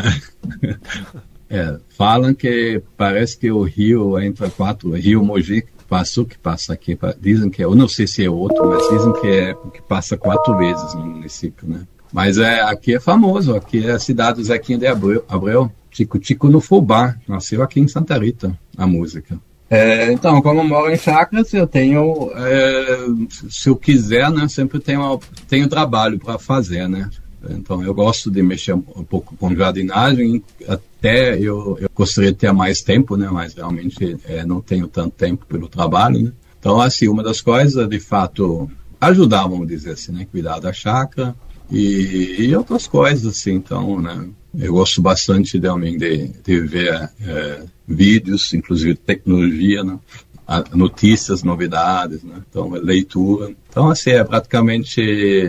é, 1.49 1.79
falam 1.97 2.35
que 2.35 2.83
parece 2.99 3.38
que 3.38 3.51
o 3.51 3.62
rio 3.62 4.21
entra 4.21 4.51
quatro, 4.51 4.90
Rio 4.93 5.25
Mogi, 5.25 5.64
passou 5.88 6.27
que 6.27 6.38
passa 6.38 6.75
aqui, 6.75 6.99
dizem 7.19 7.49
que 7.49 7.62
é, 7.62 7.64
eu 7.64 7.75
não 7.75 7.88
sei 7.88 8.07
se 8.07 8.23
é 8.23 8.31
outro, 8.31 8.69
mas 8.69 8.87
dizem 8.90 9.12
que 9.14 9.27
é 9.27 9.55
porque 9.55 9.81
passa 9.81 10.19
quatro 10.19 10.55
vezes 10.59 10.95
no 10.95 11.07
município, 11.07 11.66
né? 11.66 11.81
Mas 12.12 12.37
é, 12.37 12.61
aqui 12.61 12.95
é 12.95 13.01
famoso, 13.01 13.55
aqui 13.55 13.87
é 13.87 13.93
a 13.93 13.99
cidade 13.99 14.38
do 14.38 14.45
Zequinha 14.45 14.77
de 14.77 14.87
Abreu, 14.87 15.25
Abreu 15.29 15.71
Tico 15.90 16.18
Tico 16.18 16.48
no 16.48 16.61
Fubá, 16.61 17.16
nasceu 17.29 17.62
aqui 17.62 17.81
em 17.81 17.88
Santa 17.88 18.18
Rita, 18.18 18.59
a 18.76 18.87
música. 18.87 19.38
É, 19.68 20.12
então, 20.12 20.42
como 20.42 20.61
eu 20.61 20.64
moro 20.64 20.90
em 20.90 20.98
chácaras, 20.98 21.55
eu 21.55 21.64
tenho, 21.64 22.33
é, 22.35 23.07
se 23.48 23.68
eu 23.68 23.76
quiser, 23.76 24.29
né, 24.31 24.48
sempre 24.48 24.81
tenho, 24.81 25.20
tenho 25.48 25.68
trabalho 25.68 26.18
para 26.18 26.38
fazer, 26.40 26.88
né. 26.88 27.09
Então, 27.48 27.83
eu 27.83 27.94
gosto 27.94 28.31
de 28.31 28.42
mexer 28.42 28.74
um 28.74 28.83
pouco 28.83 29.37
com 29.37 29.55
jardinagem, 29.55 30.42
até 30.68 31.38
eu, 31.38 31.79
eu 31.81 31.88
gostaria 31.94 32.33
de 32.33 32.38
ter 32.38 32.53
mais 32.53 32.83
tempo, 32.83 33.16
né, 33.16 33.29
mas 33.31 33.55
realmente 33.55 34.18
é, 34.24 34.44
não 34.44 34.61
tenho 34.61 34.88
tanto 34.88 35.12
tempo 35.12 35.46
pelo 35.46 35.68
trabalho, 35.68 36.20
né. 36.20 36.33
Então, 36.59 36.81
assim, 36.81 37.07
uma 37.07 37.22
das 37.22 37.40
coisas, 37.40 37.88
de 37.88 38.00
fato, 38.00 38.68
ajudar, 39.00 39.46
vamos 39.46 39.68
dizer 39.68 39.92
assim, 39.92 40.11
né, 40.11 40.26
cuidar 40.29 40.59
da 40.59 40.72
chácara 40.72 41.35
e, 41.70 42.37
e 42.40 42.57
outras 42.57 42.88
coisas, 42.88 43.24
assim, 43.24 43.53
então, 43.53 44.00
né, 44.00 44.29
eu 44.59 44.73
gosto 44.73 45.01
bastante 45.01 45.61
também 45.61 45.97
de, 45.97 46.29
de 46.29 46.61
ver 46.61 47.11
é, 47.23 47.63
vídeos, 47.87 48.53
inclusive 48.53 48.95
tecnologia, 48.95 49.85
né? 49.85 49.99
notícias, 50.75 51.45
novidades, 51.45 52.25
né? 52.25 52.43
então 52.49 52.71
leitura. 52.71 53.55
Então 53.69 53.89
assim 53.89 54.11
é 54.11 54.25
praticamente 54.25 55.01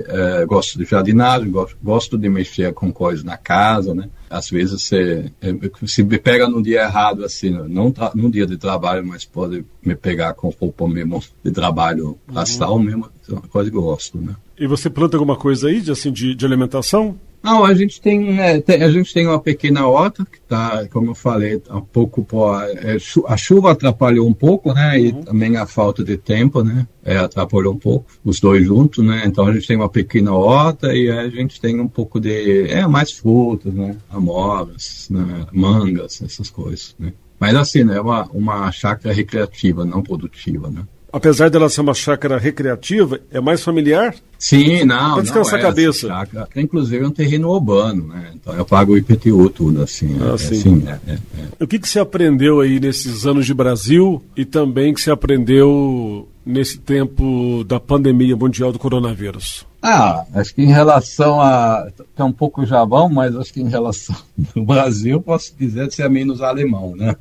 é, 0.08 0.46
gosto 0.46 0.78
de 0.78 0.86
jardinagem, 0.86 1.50
gosto, 1.50 1.76
gosto 1.82 2.18
de 2.18 2.30
mexer 2.30 2.72
com 2.74 2.92
coisas 2.92 3.24
na 3.24 3.36
casa, 3.36 3.96
né? 3.96 4.10
Às 4.30 4.50
vezes 4.50 4.84
você 4.84 5.32
é, 5.42 5.54
se 5.88 6.04
me 6.04 6.20
pega 6.20 6.48
num 6.48 6.62
dia 6.62 6.84
errado 6.84 7.26
assim, 7.26 7.50
não 7.50 7.92
num 8.14 8.30
dia 8.30 8.46
de 8.46 8.58
trabalho, 8.58 9.06
mas 9.06 9.26
pode 9.26 9.66
me 9.84 9.96
pegar 9.96 10.36
com 10.36 10.50
roupa 10.50 10.88
mesmo 10.88 11.22
de 11.44 11.52
trabalho 11.52 12.18
astral 12.36 12.76
uhum. 12.76 12.84
mesmo, 12.84 13.10
é 13.28 13.34
uma 13.34 13.42
coisa 13.42 13.72
que 13.72 13.78
eu 13.78 13.82
gosto, 13.82 14.20
né? 14.20 14.36
E 14.60 14.68
você 14.68 14.88
planta 14.88 15.18
alguma 15.18 15.36
coisa 15.36 15.68
aí 15.68 15.82
de 15.82 15.92
assim 15.92 16.12
de, 16.12 16.36
de 16.36 16.46
alimentação? 16.46 17.18
Não, 17.44 17.66
a 17.66 17.74
gente 17.74 18.00
tem, 18.00 18.40
é, 18.40 18.62
tem, 18.62 18.84
a 18.84 18.92
gente 18.92 19.12
tem 19.14 19.26
uma 19.26 19.40
pequena 19.40 19.88
horta 19.88 20.24
que 20.26 20.38
está, 20.38 20.88
como 20.90 21.12
eu 21.12 21.16
falei, 21.16 21.60
tá 21.60 21.76
um 21.76 21.82
pouco 21.82 22.26
é, 22.62 22.98
a 23.28 23.38
chuva 23.38 23.72
atrapalhou 23.72 24.28
um 24.28 24.34
pouco, 24.34 24.74
né? 24.74 25.00
E 25.00 25.12
uhum. 25.12 25.24
também 25.24 25.58
a 25.58 25.66
falta 25.66 26.04
de 26.04 26.18
tempo, 26.18 26.64
né? 26.64 26.88
É, 27.04 27.18
atrapalhou 27.18 27.74
um 27.74 27.80
pouco 27.80 28.06
os 28.24 28.40
dois 28.40 28.66
juntos, 28.66 29.04
né? 29.04 29.24
Então 29.26 29.48
a 29.48 29.54
gente 29.54 29.68
tem 29.68 29.76
uma 29.76 29.90
pequena 29.90 30.34
horta 30.34 30.94
e 30.94 31.10
a 31.10 31.28
gente 31.30 31.60
tem 31.60 31.80
um 31.80 31.88
pouco 31.88 32.20
de 32.20 32.70
é 32.70 32.86
mais 32.86 33.12
frutas, 33.12 33.74
né? 33.74 33.98
Amoras, 34.10 35.08
né? 35.10 35.48
mangas, 35.52 36.22
essas 36.22 36.50
coisas, 36.50 36.96
né? 37.00 37.12
Mas 37.40 37.56
assim, 37.56 37.84
né? 37.84 37.98
É 37.98 38.02
uma 38.02 38.24
uma 38.32 38.72
chácara 38.72 39.14
recreativa, 39.16 39.84
não 39.84 40.04
produtiva, 40.04 40.70
né? 40.70 40.84
Apesar 41.12 41.50
dela 41.50 41.70
ser 41.70 41.82
uma 41.82 41.94
chácara 41.94 42.38
recreativa, 42.38 43.20
é 43.32 43.40
mais 43.40 43.64
familiar? 43.64 44.16
Sim, 44.40 44.84
não. 44.86 45.14
Para 45.14 45.22
descansar 45.22 45.54
não, 45.54 45.60
a 45.60 45.70
cabeça. 45.70 46.08
Chácara, 46.08 46.48
inclusive 46.56 47.04
é 47.04 47.08
um 47.08 47.12
terreno 47.12 47.50
urbano, 47.50 48.08
né? 48.08 48.32
Então 48.34 48.54
eu 48.54 48.66
pago 48.66 48.94
o 48.94 48.98
IPTU 48.98 49.50
tudo, 49.50 49.84
assim. 49.84 50.18
Ah, 50.20 50.34
é, 50.34 50.38
sim. 50.38 50.56
Assim, 50.56 50.84
é, 50.88 51.12
é, 51.12 51.14
é, 51.14 51.64
o 51.64 51.68
que, 51.68 51.78
que 51.78 51.88
você 51.88 52.00
aprendeu 52.00 52.60
aí 52.60 52.80
nesses 52.80 53.26
anos 53.26 53.46
de 53.46 53.54
Brasil 53.54 54.24
e 54.36 54.46
também 54.46 54.94
que 54.94 55.02
você 55.02 55.12
aprendeu 55.12 56.28
nesse 56.46 56.80
tempo 56.80 57.64
da 57.66 57.80
pandemia 57.80 58.36
mundial 58.36 58.72
do 58.72 58.80
coronavírus? 58.80 59.66
Ah, 59.82 60.26
acho 60.36 60.54
que 60.54 60.62
em 60.62 60.72
relação 60.72 61.42
a. 61.42 61.88
É 62.16 62.24
um 62.24 62.32
pouco 62.32 62.66
Javão, 62.66 63.10
mas 63.10 63.36
acho 63.36 63.52
que 63.52 63.62
em 63.62 63.68
relação 63.68 64.16
ao 64.56 64.64
Brasil, 64.64 65.20
posso 65.20 65.56
dizer 65.58 65.90
que 65.90 66.04
é 66.04 66.08
menos 66.08 66.42
alemão, 66.42 66.96
né? 66.96 67.16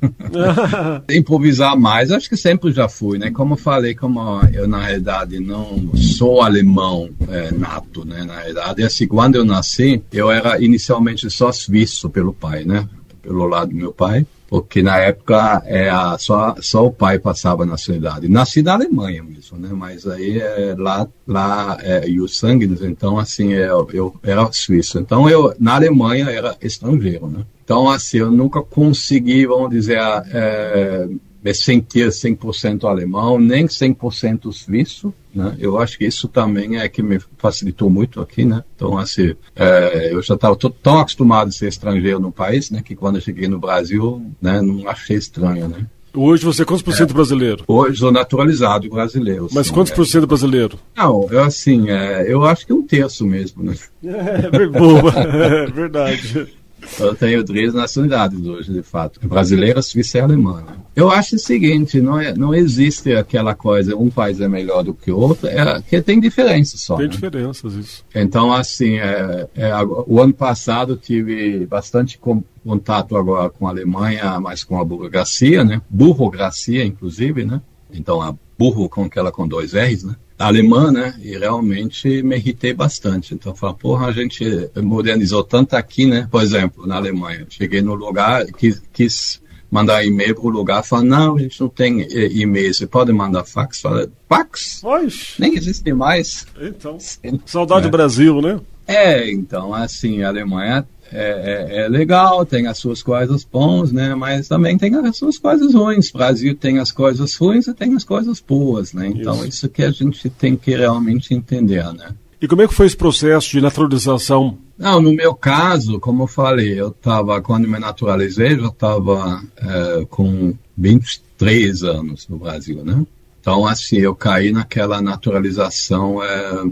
Improvisar 1.09 1.75
mais, 1.75 2.11
acho 2.11 2.29
que 2.29 2.37
sempre 2.37 2.71
já 2.71 2.87
fui, 2.87 3.17
né? 3.17 3.31
Como 3.31 3.53
eu 3.53 3.57
falei, 3.57 3.95
como 3.95 4.19
eu 4.53 4.67
na 4.67 4.79
realidade 4.79 5.39
não 5.39 5.91
sou 5.95 6.43
alemão 6.43 7.09
é, 7.27 7.51
nato, 7.51 8.05
né? 8.05 8.23
Na 8.23 8.35
realidade, 8.35 8.83
assim, 8.83 9.07
quando 9.07 9.35
eu 9.35 9.43
nasci, 9.43 10.03
eu 10.11 10.29
era 10.29 10.63
inicialmente 10.63 11.27
só 11.31 11.51
suíço 11.51 12.11
pelo 12.11 12.31
pai, 12.31 12.63
né? 12.63 12.87
Pelo 13.23 13.45
lado 13.45 13.71
do 13.71 13.75
meu 13.75 13.91
pai 13.91 14.25
porque 14.51 14.83
na 14.83 14.97
época 14.97 15.63
é 15.65 15.89
a, 15.89 16.17
só, 16.17 16.57
só 16.59 16.85
o 16.85 16.91
pai 16.91 17.17
passava 17.17 17.65
nacionalidade. 17.65 18.27
Nasci 18.27 18.61
na 18.61 18.73
Alemanha 18.73 19.23
mesmo, 19.23 19.57
né? 19.57 19.69
Mas 19.71 20.05
aí 20.05 20.39
é, 20.41 20.75
lá, 20.77 21.07
lá 21.25 21.77
é, 21.81 22.09
e 22.09 22.19
o 22.19 22.27
sangue, 22.27 22.69
então 22.81 23.17
assim, 23.17 23.53
é, 23.53 23.69
eu 23.69 24.13
era 24.21 24.51
suíço. 24.51 24.99
Então 24.99 25.29
eu, 25.29 25.55
na 25.57 25.75
Alemanha, 25.75 26.29
era 26.29 26.57
estrangeiro, 26.61 27.27
né? 27.27 27.45
Então 27.63 27.89
assim, 27.89 28.17
eu 28.17 28.29
nunca 28.29 28.61
consegui, 28.61 29.45
vamos 29.45 29.69
dizer, 29.69 29.97
é, 30.33 31.07
me 31.43 31.53
sentir 31.53 32.07
100% 32.07 32.83
alemão, 32.83 33.39
nem 33.39 33.65
100% 33.65 34.51
suíço, 34.51 35.13
né? 35.33 35.55
Eu 35.59 35.79
acho 35.79 35.97
que 35.97 36.05
isso 36.05 36.27
também 36.27 36.77
é 36.77 36.87
que 36.87 37.01
me 37.01 37.19
facilitou 37.37 37.89
muito 37.89 38.21
aqui, 38.21 38.45
né? 38.45 38.63
Então, 38.75 38.97
assim, 38.97 39.33
é, 39.55 40.13
eu 40.13 40.21
já 40.21 40.35
estava 40.35 40.55
tão 40.55 40.99
acostumado 40.99 41.49
a 41.49 41.51
ser 41.51 41.67
estrangeiro 41.67 42.19
no 42.19 42.31
país, 42.31 42.69
né? 42.69 42.81
Que 42.83 42.95
quando 42.95 43.15
eu 43.15 43.21
cheguei 43.21 43.47
no 43.47 43.59
Brasil, 43.59 44.23
né? 44.41 44.61
Não 44.61 44.87
achei 44.87 45.17
estranho, 45.17 45.67
né? 45.67 45.87
Hoje 46.13 46.43
você 46.43 46.63
é 46.63 46.65
quantos 46.65 46.83
por 46.83 46.93
cento 46.93 47.11
é. 47.11 47.13
brasileiro? 47.13 47.63
Hoje 47.65 47.99
sou 47.99 48.11
naturalizado 48.11 48.89
brasileiro. 48.89 49.47
Mas 49.51 49.67
sim, 49.67 49.73
quantos 49.73 49.93
é. 49.93 49.95
por 49.95 50.05
cento 50.05 50.27
brasileiro? 50.27 50.77
Não, 50.95 51.27
eu 51.31 51.41
assim, 51.41 51.89
é, 51.89 52.25
eu 52.27 52.43
acho 52.45 52.65
que 52.65 52.73
um 52.73 52.85
terço 52.85 53.25
mesmo, 53.25 53.63
né? 53.63 53.75
É, 54.03 54.67
boa, 54.67 55.13
é 55.15 55.65
verdade. 55.67 56.53
Eu 56.99 57.15
tenho 57.15 57.43
três 57.43 57.73
nacionalidades 57.73 58.45
hoje, 58.45 58.71
de 58.71 58.81
fato. 58.81 59.19
Brasileira, 59.27 59.81
suíça 59.81 60.17
e 60.17 60.21
alemã. 60.21 60.61
Né? 60.61 60.75
Eu 60.95 61.09
acho 61.09 61.35
o 61.35 61.39
seguinte, 61.39 62.01
não, 62.01 62.19
é, 62.19 62.33
não 62.33 62.53
existe 62.53 63.13
aquela 63.13 63.55
coisa, 63.55 63.95
um 63.95 64.09
país 64.09 64.39
é 64.41 64.47
melhor 64.47 64.83
do 64.83 64.93
que 64.93 65.11
o 65.11 65.17
outro, 65.17 65.47
é 65.47 65.81
que 65.81 66.01
tem 66.01 66.19
diferenças 66.19 66.81
só. 66.81 66.97
Tem 66.97 67.07
né? 67.07 67.11
diferenças, 67.11 67.73
isso. 67.73 68.05
Então, 68.13 68.51
assim, 68.51 68.95
é, 68.95 69.47
é, 69.55 69.71
o 70.07 70.21
ano 70.21 70.33
passado 70.33 70.95
tive 70.95 71.65
bastante 71.65 72.19
contato 72.63 73.15
agora 73.15 73.49
com 73.49 73.67
a 73.67 73.69
Alemanha, 73.69 74.39
mas 74.39 74.63
com 74.63 74.79
a 74.79 74.85
burocracia, 74.85 75.63
né? 75.63 75.81
Burocracia, 75.89 76.85
inclusive, 76.85 77.45
né? 77.45 77.61
Então, 77.93 78.21
a 78.21 78.35
burro 78.57 78.87
com 78.87 79.03
aquela 79.03 79.31
com 79.31 79.47
dois 79.47 79.73
R's, 79.73 80.03
né? 80.03 80.15
Alemã, 80.47 80.91
né? 80.91 81.13
E 81.21 81.37
realmente 81.37 82.21
me 82.23 82.35
irritei 82.35 82.73
bastante. 82.73 83.33
Então, 83.33 83.55
falei, 83.55 83.75
porra, 83.79 84.07
a 84.07 84.11
gente 84.11 84.69
modernizou 84.81 85.43
tanto 85.43 85.75
aqui, 85.75 86.05
né? 86.05 86.27
Por 86.29 86.41
exemplo, 86.41 86.85
na 86.85 86.95
Alemanha. 86.95 87.45
Cheguei 87.49 87.81
no 87.81 87.93
lugar, 87.93 88.45
quis, 88.45 88.81
quis 88.91 89.41
mandar 89.69 90.03
e-mail 90.03 90.35
para 90.35 90.45
o 90.45 90.49
lugar, 90.49 90.83
falou, 90.83 91.05
não, 91.05 91.37
a 91.37 91.39
gente 91.39 91.59
não 91.61 91.69
tem 91.69 92.05
e-mail, 92.11 92.73
você 92.73 92.85
pode 92.85 93.13
mandar 93.13 93.45
fax? 93.45 93.79
Fala, 93.79 94.11
fax? 94.27 94.83
Oxe. 94.83 95.39
Nem 95.39 95.55
existe 95.55 95.93
mais. 95.93 96.45
Então, 96.59 96.97
saudade 97.45 97.81
é. 97.81 97.83
do 97.83 97.89
Brasil, 97.89 98.41
né? 98.41 98.59
É, 98.85 99.31
então, 99.31 99.73
assim, 99.73 100.21
a 100.23 100.27
Alemanha 100.27 100.85
é, 101.11 101.67
é, 101.71 101.81
é, 101.81 101.89
legal, 101.89 102.45
tem 102.45 102.67
as 102.67 102.77
suas 102.77 103.03
coisas 103.03 103.43
bons, 103.43 103.91
né? 103.91 104.15
Mas 104.15 104.47
também 104.47 104.77
tem 104.77 104.95
as 104.95 105.17
suas 105.17 105.37
coisas 105.37 105.73
ruins. 105.73 106.09
O 106.09 106.17
Brasil 106.17 106.55
tem 106.55 106.79
as 106.79 106.91
coisas 106.91 107.35
ruins 107.35 107.67
e 107.67 107.73
tem 107.73 107.95
as 107.95 108.03
coisas 108.03 108.39
boas, 108.39 108.93
né? 108.93 109.07
Então 109.07 109.35
isso, 109.39 109.47
isso 109.49 109.69
que 109.69 109.83
a 109.83 109.91
gente 109.91 110.29
tem 110.29 110.55
que 110.55 110.75
realmente 110.75 111.33
entender, 111.33 111.83
né? 111.93 112.13
E 112.41 112.47
como 112.47 112.61
é 112.63 112.67
que 112.67 112.73
foi 112.73 112.87
esse 112.87 112.97
processo 112.97 113.51
de 113.51 113.61
naturalização? 113.61 114.57
Não, 114.77 114.99
no 114.99 115.13
meu 115.13 115.35
caso, 115.35 115.99
como 115.99 116.23
eu 116.23 116.27
falei, 116.27 116.79
eu 116.79 116.87
estava, 116.87 117.39
quando 117.39 117.67
me 117.67 117.77
naturalizei, 117.77 118.53
eu 118.53 118.69
estava 118.69 119.43
é, 119.57 120.05
com 120.09 120.55
23 120.75 121.83
anos 121.83 122.27
no 122.27 122.39
Brasil, 122.39 122.83
né? 122.83 123.05
Então, 123.39 123.67
assim, 123.67 123.97
eu 123.97 124.15
caí 124.15 124.51
naquela 124.51 125.01
naturalização 125.01 126.23
é, 126.23 126.63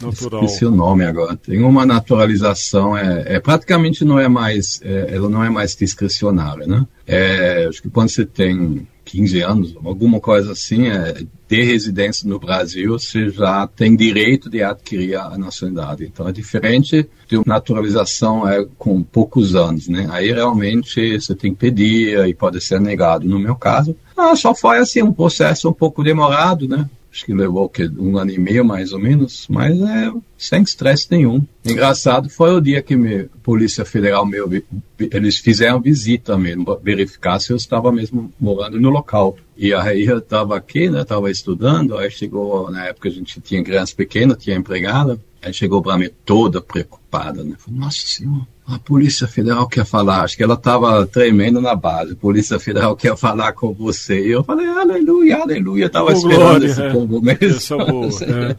Natural. 0.00 0.44
Esqueci 0.44 0.64
o 0.64 0.70
nome 0.70 1.04
agora. 1.04 1.36
Tem 1.36 1.62
uma 1.62 1.86
naturalização, 1.86 2.96
é, 2.96 3.36
é 3.36 3.40
praticamente 3.40 4.04
não 4.04 4.18
é 4.18 4.28
mais, 4.28 4.80
é, 4.82 5.14
ela 5.14 5.28
não 5.28 5.42
é 5.42 5.48
mais 5.48 5.74
discricionária, 5.74 6.66
né? 6.66 6.86
É, 7.06 7.66
acho 7.68 7.80
que 7.80 7.88
quando 7.88 8.10
você 8.10 8.26
tem 8.26 8.86
15 9.06 9.40
anos, 9.40 9.76
alguma 9.84 10.20
coisa 10.20 10.52
assim, 10.52 10.88
é, 10.88 11.24
de 11.48 11.62
residência 11.62 12.28
no 12.28 12.38
Brasil, 12.38 12.98
você 12.98 13.30
já 13.30 13.66
tem 13.66 13.94
direito 13.96 14.50
de 14.50 14.62
adquirir 14.62 15.16
a 15.16 15.38
nacionalidade. 15.38 16.04
Então 16.04 16.28
é 16.28 16.32
diferente 16.32 17.08
de 17.28 17.36
uma 17.36 17.44
naturalização 17.46 18.46
é, 18.46 18.66
com 18.76 19.02
poucos 19.02 19.54
anos, 19.54 19.88
né? 19.88 20.08
Aí 20.10 20.30
realmente 20.32 21.18
você 21.18 21.34
tem 21.34 21.52
que 21.52 21.58
pedir 21.58 22.26
e 22.26 22.34
pode 22.34 22.60
ser 22.60 22.80
negado. 22.80 23.26
No 23.26 23.38
meu 23.38 23.54
caso, 23.54 23.96
ah, 24.16 24.34
só 24.34 24.54
foi 24.54 24.78
assim 24.78 25.02
um 25.02 25.12
processo 25.12 25.68
um 25.68 25.72
pouco 25.72 26.02
demorado, 26.02 26.68
né? 26.68 26.88
Acho 27.16 27.24
que 27.24 27.32
levou 27.32 27.66
que, 27.66 27.88
um 27.98 28.18
ano 28.18 28.30
e 28.30 28.38
meio 28.38 28.62
mais 28.62 28.92
ou 28.92 28.98
menos, 28.98 29.46
mas 29.48 29.80
é 29.80 30.12
sem 30.36 30.62
estresse 30.62 31.08
nenhum. 31.10 31.42
Engraçado 31.64 32.28
foi 32.28 32.54
o 32.54 32.60
dia 32.60 32.82
que 32.82 32.94
a 32.94 33.38
Polícia 33.42 33.86
Federal 33.86 34.26
meu, 34.26 34.50
eles 34.98 35.38
fizeram 35.38 35.80
visita 35.80 36.36
mesmo, 36.36 36.78
verificar 36.82 37.40
se 37.40 37.50
eu 37.50 37.56
estava 37.56 37.90
mesmo 37.90 38.30
morando 38.38 38.78
no 38.78 38.90
local. 38.90 39.38
E 39.56 39.72
aí 39.72 40.04
eu 40.04 40.18
estava 40.18 40.56
aqui, 40.56 40.90
né, 40.90 41.00
estava 41.00 41.30
estudando, 41.30 41.96
aí 41.96 42.10
chegou, 42.10 42.70
na 42.70 42.84
época 42.84 43.08
a 43.08 43.12
gente 43.12 43.40
tinha 43.40 43.64
criança 43.64 43.94
pequena, 43.96 44.36
tinha 44.36 44.54
empregada, 44.54 45.18
aí 45.40 45.54
chegou 45.54 45.80
para 45.80 45.96
mim 45.96 46.10
toda 46.26 46.60
preocupada, 46.60 47.05
né, 47.24 47.54
falei, 47.58 47.80
nossa 47.80 48.06
senhora, 48.06 48.46
a 48.66 48.78
Polícia 48.78 49.26
Federal 49.26 49.68
quer 49.68 49.84
falar, 49.84 50.22
acho 50.22 50.36
que 50.36 50.42
ela 50.42 50.54
estava 50.54 51.06
tremendo 51.06 51.60
na 51.60 51.74
base, 51.74 52.12
a 52.12 52.16
Polícia 52.16 52.58
Federal 52.58 52.96
quer 52.96 53.16
falar 53.16 53.52
com 53.52 53.72
você. 53.72 54.26
E 54.26 54.32
eu 54.32 54.44
falei, 54.44 54.66
aleluia, 54.66 55.36
aleluia, 55.36 55.86
estava 55.86 56.12
esperando 56.12 56.40
glória, 56.40 56.66
esse 56.66 56.82
é. 56.82 56.92
povo 56.92 57.20
mesmo. 57.20 57.56
Essa 57.56 57.76
boa, 57.76 58.08
é. 58.24 58.56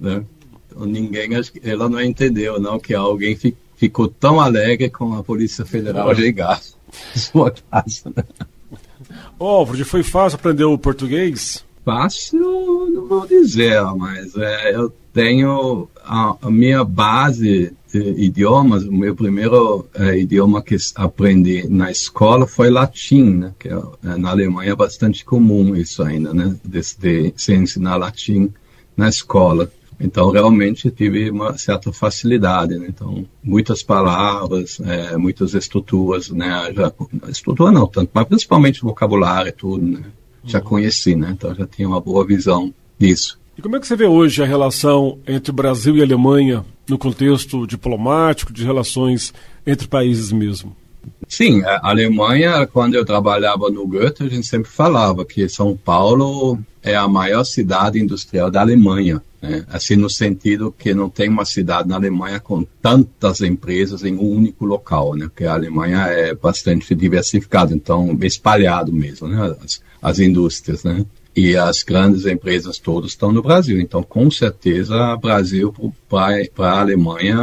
né? 0.00 0.24
Então, 0.66 0.86
ninguém, 0.86 1.30
ela 1.62 1.88
não 1.88 2.00
entendeu, 2.00 2.60
não, 2.60 2.78
que 2.78 2.94
alguém 2.94 3.36
fi, 3.36 3.56
ficou 3.76 4.08
tão 4.08 4.40
alegre 4.40 4.88
com 4.88 5.14
a 5.14 5.22
Polícia 5.22 5.64
Federal 5.64 6.14
chegar 6.14 6.60
à 7.14 7.18
sua 7.18 7.50
casa. 7.50 8.12
Né? 8.14 8.24
Oh, 9.38 9.66
foi 9.84 10.02
fácil 10.02 10.36
aprender 10.36 10.64
o 10.64 10.78
português? 10.78 11.64
Fácil, 11.84 12.88
não 12.90 13.06
vou 13.06 13.26
dizer, 13.26 13.82
mas 13.96 14.36
é, 14.36 14.74
eu 14.74 14.92
tenho 15.12 15.88
a, 16.04 16.36
a 16.42 16.50
minha 16.50 16.84
base 16.84 17.72
idiomas, 17.94 18.84
o 18.84 18.92
meu 18.92 19.14
primeiro 19.14 19.86
é, 19.94 20.18
idioma 20.18 20.62
que 20.62 20.76
aprendi 20.94 21.66
na 21.68 21.90
escola 21.90 22.46
foi 22.46 22.70
latim, 22.70 23.30
né? 23.30 23.54
que 23.58 23.68
é, 23.68 23.82
é, 24.04 24.16
na 24.16 24.30
Alemanha 24.30 24.72
é 24.72 24.76
bastante 24.76 25.24
comum 25.24 25.76
isso 25.76 26.02
ainda, 26.02 26.32
né? 26.32 26.56
De, 26.64 26.80
de 26.98 27.34
se 27.36 27.54
ensinar 27.54 27.96
latim 27.96 28.52
na 28.96 29.08
escola. 29.08 29.70
Então, 30.00 30.30
realmente 30.30 30.90
tive 30.90 31.30
uma 31.30 31.56
certa 31.56 31.92
facilidade, 31.92 32.76
né? 32.76 32.86
Então, 32.88 33.24
muitas 33.42 33.82
palavras, 33.82 34.80
é, 34.80 35.16
muitas 35.16 35.54
estruturas, 35.54 36.30
né? 36.30 36.72
Já, 36.74 36.92
estrutura 37.28 37.70
não 37.70 37.86
tanto, 37.86 38.10
mas 38.12 38.26
principalmente 38.26 38.82
vocabulário 38.82 39.50
e 39.50 39.52
tudo, 39.52 39.86
né? 39.86 40.02
Já 40.44 40.58
uhum. 40.58 40.64
conheci, 40.64 41.14
né? 41.14 41.30
Então, 41.30 41.54
já 41.54 41.66
tinha 41.66 41.86
uma 41.86 42.00
boa 42.00 42.26
visão 42.26 42.74
disso. 42.98 43.38
E 43.56 43.60
como 43.60 43.76
é 43.76 43.80
que 43.80 43.86
você 43.86 43.96
vê 43.96 44.06
hoje 44.06 44.42
a 44.42 44.46
relação 44.46 45.18
entre 45.26 45.52
Brasil 45.52 45.96
e 45.96 46.02
Alemanha 46.02 46.64
no 46.88 46.96
contexto 46.96 47.66
diplomático, 47.66 48.52
de 48.52 48.64
relações 48.64 49.32
entre 49.66 49.86
países 49.86 50.32
mesmo? 50.32 50.74
Sim, 51.28 51.62
a 51.64 51.90
Alemanha, 51.90 52.66
quando 52.66 52.94
eu 52.94 53.04
trabalhava 53.04 53.70
no 53.70 53.86
Goethe, 53.86 54.22
a 54.22 54.28
gente 54.28 54.46
sempre 54.46 54.70
falava 54.70 55.24
que 55.24 55.48
São 55.48 55.76
Paulo 55.76 56.58
é 56.82 56.94
a 56.94 57.06
maior 57.06 57.44
cidade 57.44 57.98
industrial 57.98 58.50
da 58.50 58.60
Alemanha. 58.60 59.22
Né? 59.40 59.64
Assim, 59.68 59.96
no 59.96 60.08
sentido 60.08 60.74
que 60.76 60.94
não 60.94 61.08
tem 61.10 61.28
uma 61.28 61.44
cidade 61.44 61.88
na 61.88 61.96
Alemanha 61.96 62.38
com 62.40 62.64
tantas 62.80 63.40
empresas 63.40 64.04
em 64.04 64.14
um 64.14 64.28
único 64.28 64.64
local, 64.64 65.14
né? 65.14 65.26
Porque 65.26 65.44
a 65.44 65.54
Alemanha 65.54 66.06
é 66.06 66.34
bastante 66.34 66.94
diversificada, 66.94 67.74
então 67.74 68.16
espalhado 68.22 68.92
mesmo, 68.92 69.28
né? 69.28 69.56
As, 69.64 69.82
as 70.00 70.18
indústrias, 70.18 70.84
né? 70.84 71.04
E 71.34 71.56
as 71.56 71.82
grandes 71.82 72.26
empresas 72.26 72.78
todas 72.78 73.10
estão 73.10 73.32
no 73.32 73.42
Brasil. 73.42 73.80
Então, 73.80 74.02
com 74.02 74.30
certeza, 74.30 75.16
Brasil 75.16 75.74
para 76.08 76.46
a 76.58 76.80
Alemanha, 76.80 77.36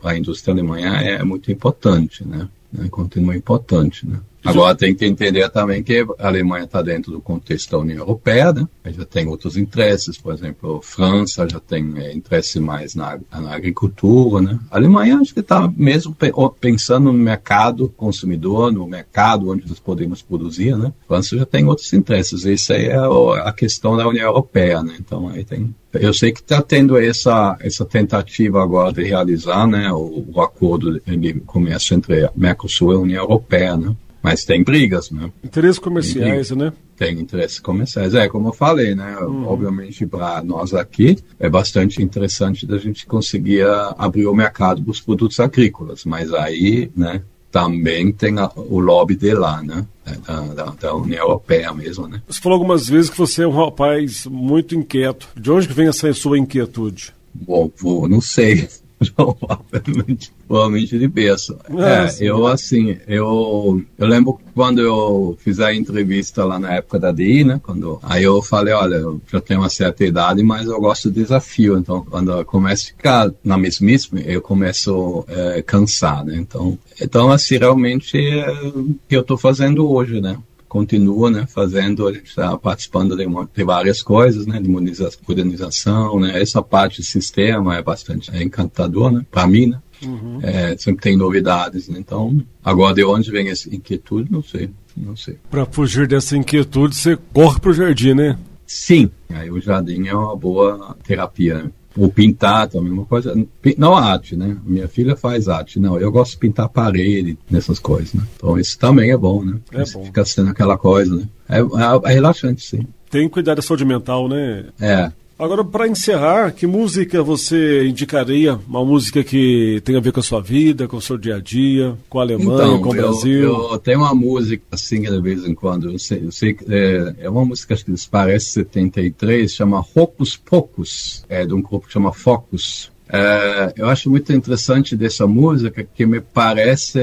para 0.00 0.12
a 0.12 0.18
indústria 0.18 0.52
alemã 0.52 0.78
é 0.78 1.22
muito 1.22 1.52
importante, 1.52 2.26
né? 2.26 2.48
É, 2.82 2.88
continua 2.88 3.36
importante, 3.36 4.06
né? 4.06 4.18
Agora 4.44 4.74
tem 4.74 4.94
que 4.94 5.06
entender 5.06 5.48
também 5.48 5.82
que 5.82 6.06
a 6.18 6.26
Alemanha 6.26 6.64
está 6.64 6.82
dentro 6.82 7.10
do 7.10 7.20
contexto 7.20 7.70
da 7.70 7.78
União 7.78 7.98
Europeia, 7.98 8.52
né? 8.52 8.68
já 8.86 9.04
tem 9.04 9.26
outros 9.26 9.56
interesses, 9.56 10.18
por 10.18 10.34
exemplo, 10.34 10.80
França 10.82 11.48
já 11.48 11.58
tem 11.58 11.94
é, 11.96 12.12
interesse 12.12 12.60
mais 12.60 12.94
na, 12.94 13.18
na, 13.32 13.54
agricultura, 13.54 14.42
né? 14.42 14.58
A 14.70 14.76
Alemanha 14.76 15.18
acho 15.18 15.32
que 15.32 15.40
está 15.40 15.70
mesmo 15.74 16.14
pensando 16.60 17.04
no 17.04 17.12
mercado 17.14 17.88
consumidor, 17.96 18.70
no 18.70 18.86
mercado 18.86 19.50
onde 19.50 19.66
nós 19.66 19.80
podemos 19.80 20.20
produzir, 20.20 20.76
né? 20.76 20.92
A 21.04 21.06
França 21.06 21.36
já 21.36 21.46
tem 21.46 21.64
outros 21.66 21.92
interesses. 21.92 22.44
Isso 22.44 22.72
aí 22.72 22.86
é 22.86 22.96
a 22.96 23.52
questão 23.52 23.96
da 23.96 24.06
União 24.06 24.26
Europeia, 24.26 24.82
né? 24.82 24.94
Então 24.98 25.28
aí 25.28 25.44
tem 25.44 25.74
eu 25.94 26.12
sei 26.12 26.32
que 26.32 26.40
está 26.40 26.60
tendo 26.60 26.98
essa, 26.98 27.56
essa 27.60 27.84
tentativa 27.84 28.60
agora 28.60 28.92
de 28.92 29.04
realizar 29.04 29.64
né, 29.64 29.92
o, 29.92 30.26
o 30.34 30.40
acordo 30.40 31.00
de 31.00 31.34
comércio 31.40 31.94
entre 31.94 32.28
Mercosul 32.34 32.92
e 32.92 32.96
União 32.96 33.22
Europeia, 33.22 33.76
né? 33.76 33.94
Mas 34.24 34.42
tem 34.42 34.64
brigas, 34.64 35.10
né? 35.10 35.30
Interesses 35.44 35.78
comerciais, 35.78 36.48
tem, 36.48 36.56
né? 36.56 36.72
Tem 36.96 37.20
interesses 37.20 37.60
comerciais. 37.60 38.14
É, 38.14 38.26
como 38.26 38.48
eu 38.48 38.52
falei, 38.54 38.94
né? 38.94 39.18
Hum. 39.20 39.44
Obviamente, 39.46 40.06
para 40.06 40.42
nós 40.42 40.72
aqui, 40.72 41.18
é 41.38 41.46
bastante 41.46 42.02
interessante 42.02 42.66
da 42.66 42.78
gente 42.78 43.04
conseguir 43.04 43.66
abrir 43.98 44.26
o 44.26 44.34
mercado 44.34 44.82
para 44.82 44.90
os 44.90 45.00
produtos 45.02 45.38
agrícolas. 45.40 46.06
Mas 46.06 46.32
aí, 46.32 46.90
né? 46.96 47.20
Também 47.52 48.10
tem 48.10 48.38
a, 48.38 48.50
o 48.56 48.80
lobby 48.80 49.14
de 49.14 49.34
lá, 49.34 49.62
né? 49.62 49.86
É, 50.06 50.12
da, 50.12 50.40
da, 50.40 50.64
da, 50.70 50.94
União 50.94 51.20
Europeia 51.20 51.70
mesmo, 51.74 52.08
né? 52.08 52.22
Você 52.26 52.40
falou 52.40 52.56
algumas 52.56 52.88
vezes 52.88 53.10
que 53.10 53.18
você 53.18 53.42
é 53.42 53.46
um 53.46 53.52
rapaz 53.52 54.24
muito 54.24 54.74
inquieto. 54.74 55.28
De 55.36 55.50
onde 55.50 55.68
vem 55.68 55.88
essa 55.88 56.10
sua 56.14 56.38
inquietude? 56.38 57.12
Bom, 57.34 57.70
não 58.08 58.22
sei. 58.22 58.68
Provavelmente, 59.10 60.32
provavelmente 60.46 60.98
de 60.98 61.08
berço. 61.08 61.56
É, 61.70 62.24
é 62.24 62.28
eu 62.28 62.46
assim, 62.46 62.96
eu, 63.06 63.82
eu 63.98 64.06
lembro 64.06 64.38
quando 64.54 64.80
eu 64.80 65.36
fiz 65.40 65.60
a 65.60 65.74
entrevista 65.74 66.44
lá 66.44 66.58
na 66.58 66.74
época 66.74 66.98
da 66.98 67.12
DI, 67.12 67.44
né? 67.44 67.60
Quando, 67.62 67.98
aí 68.02 68.24
eu 68.24 68.40
falei, 68.42 68.74
olha, 68.74 68.96
eu 68.96 69.20
já 69.30 69.40
tenho 69.40 69.60
uma 69.60 69.68
certa 69.68 70.04
idade, 70.04 70.42
mas 70.42 70.66
eu 70.66 70.80
gosto 70.80 71.10
de 71.10 71.22
desafio. 71.22 71.76
Então, 71.78 72.04
quando 72.08 72.32
eu 72.32 72.44
começo 72.44 72.84
a 72.84 72.86
ficar 72.88 73.32
na 73.42 73.56
mesmice, 73.56 74.08
eu 74.26 74.40
começo 74.40 75.24
a 75.28 75.58
é, 75.58 75.62
cansar, 75.62 76.24
né? 76.24 76.36
Então, 76.36 76.78
então 77.00 77.30
assim, 77.30 77.58
realmente 77.58 78.16
é 78.18 78.50
o 78.50 78.94
que 79.08 79.16
eu 79.16 79.20
estou 79.20 79.36
fazendo 79.36 79.90
hoje, 79.90 80.20
né? 80.20 80.38
Continua, 80.74 81.30
né, 81.30 81.46
fazendo, 81.46 82.08
a 82.08 82.12
gente 82.12 82.26
está 82.26 82.58
participando 82.58 83.16
de, 83.16 83.24
de, 83.54 83.62
várias 83.62 84.02
coisas, 84.02 84.44
né, 84.44 84.60
de 84.60 84.68
modernização, 84.68 86.18
né, 86.18 86.42
essa 86.42 86.60
parte 86.60 87.00
do 87.00 87.04
sistema 87.04 87.76
é 87.76 87.82
bastante 87.82 88.28
é 88.34 88.42
encantador, 88.42 89.12
né, 89.12 89.24
para 89.30 89.46
mim, 89.46 89.68
né, 89.68 89.80
uhum. 90.04 90.40
é, 90.42 90.76
sempre 90.76 91.00
tem 91.00 91.16
novidades, 91.16 91.88
né, 91.88 91.96
então, 92.00 92.44
agora 92.64 92.92
de 92.92 93.04
onde 93.04 93.30
vem 93.30 93.50
essa 93.50 93.72
inquietude, 93.72 94.32
não 94.32 94.42
sei, 94.42 94.68
não 94.96 95.14
sei. 95.14 95.38
Para 95.48 95.64
fugir 95.64 96.08
dessa 96.08 96.36
inquietude, 96.36 96.96
você 96.96 97.16
corre 97.32 97.60
pro 97.60 97.72
jardim, 97.72 98.14
né? 98.14 98.36
Sim, 98.66 99.08
aí 99.30 99.52
o 99.52 99.60
jardim 99.60 100.08
é 100.08 100.14
uma 100.14 100.34
boa 100.34 100.96
terapia, 101.04 101.62
né? 101.62 101.70
Ou 101.96 102.10
pintar 102.10 102.68
também, 102.68 102.92
uma 102.92 103.04
coisa. 103.04 103.34
Não 103.78 103.94
arte, 103.94 104.36
né? 104.36 104.56
Minha 104.64 104.88
filha 104.88 105.14
faz 105.14 105.48
arte. 105.48 105.78
Não, 105.78 105.98
eu 105.98 106.10
gosto 106.10 106.32
de 106.32 106.38
pintar 106.38 106.68
parede, 106.68 107.38
nessas 107.48 107.78
coisas, 107.78 108.14
né? 108.14 108.22
Então 108.36 108.58
isso 108.58 108.78
também 108.78 109.10
é 109.12 109.16
bom, 109.16 109.44
né? 109.44 109.58
É 109.72 109.84
bom. 109.90 110.04
Fica 110.04 110.24
sendo 110.24 110.50
aquela 110.50 110.76
coisa, 110.76 111.14
né? 111.14 111.28
É, 111.48 111.58
é, 111.58 112.10
é 112.10 112.14
relaxante, 112.14 112.62
sim. 112.62 112.86
Tem 113.10 113.28
que 113.28 113.34
cuidar 113.34 113.54
da 113.54 113.62
saúde 113.62 113.84
mental, 113.84 114.28
né? 114.28 114.66
É. 114.80 115.12
Agora, 115.36 115.64
para 115.64 115.88
encerrar, 115.88 116.52
que 116.52 116.66
música 116.66 117.22
você 117.22 117.86
indicaria? 117.86 118.54
Uma 118.68 118.84
música 118.84 119.24
que 119.24 119.82
tem 119.84 119.96
a 119.96 120.00
ver 120.00 120.12
com 120.12 120.20
a 120.20 120.22
sua 120.22 120.40
vida, 120.40 120.86
com 120.86 120.96
o 120.96 121.02
seu 121.02 121.18
dia 121.18 121.36
a 121.36 121.40
dia, 121.40 121.96
com 122.08 122.20
a 122.20 122.22
Alemanha, 122.22 122.54
então, 122.54 122.80
com 122.80 122.90
o 122.90 122.92
Brasil? 122.92 123.42
Eu, 123.42 123.72
eu 123.72 123.78
tenho 123.78 123.98
uma 123.98 124.14
música 124.14 124.62
assim 124.70 125.02
de 125.02 125.20
vez 125.20 125.44
em 125.44 125.54
quando. 125.54 125.90
Eu 125.90 125.98
sei, 125.98 126.24
eu 126.24 126.30
sei 126.30 126.56
é, 126.68 127.14
é 127.18 127.30
uma 127.30 127.44
música 127.44 127.74
que 127.74 127.92
parece 128.08 128.46
73, 128.52 129.52
chama 129.52 129.80
Rocos 129.80 130.36
Pocos, 130.36 131.24
é 131.28 131.44
de 131.44 131.52
um 131.52 131.60
grupo 131.60 131.88
que 131.88 131.92
chama 131.92 132.12
Focus. 132.12 132.93
É, 133.16 133.72
eu 133.76 133.88
acho 133.88 134.10
muito 134.10 134.32
interessante 134.32 134.96
dessa 134.96 135.24
música 135.24 135.86
que 135.94 136.04
me 136.04 136.20
parece 136.20 136.98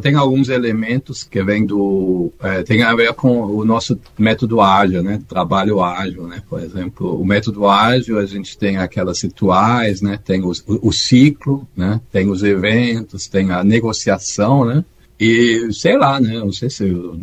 tem 0.00 0.16
alguns 0.16 0.48
elementos 0.48 1.22
que 1.22 1.40
vêm 1.40 1.64
do 1.64 2.32
é, 2.42 2.64
tem 2.64 2.82
a 2.82 2.92
ver 2.96 3.12
com 3.12 3.42
o 3.42 3.64
nosso 3.64 3.96
método 4.18 4.60
ágil, 4.60 5.04
né? 5.04 5.22
Trabalho 5.28 5.80
ágil, 5.80 6.26
né? 6.26 6.42
Por 6.50 6.60
exemplo, 6.60 7.16
o 7.16 7.24
método 7.24 7.68
ágil 7.68 8.18
a 8.18 8.26
gente 8.26 8.58
tem 8.58 8.76
aquelas 8.76 9.22
rituais, 9.22 10.02
né? 10.02 10.18
Tem 10.24 10.44
os, 10.44 10.64
o, 10.66 10.88
o 10.88 10.92
ciclo, 10.92 11.64
né? 11.76 12.00
Tem 12.10 12.28
os 12.28 12.42
eventos, 12.42 13.28
tem 13.28 13.52
a 13.52 13.62
negociação, 13.62 14.64
né? 14.64 14.84
E 15.20 15.68
sei 15.72 15.96
lá, 15.96 16.18
né? 16.18 16.40
Não 16.40 16.52
sei 16.52 16.70
se 16.70 16.88
eu 16.88 17.20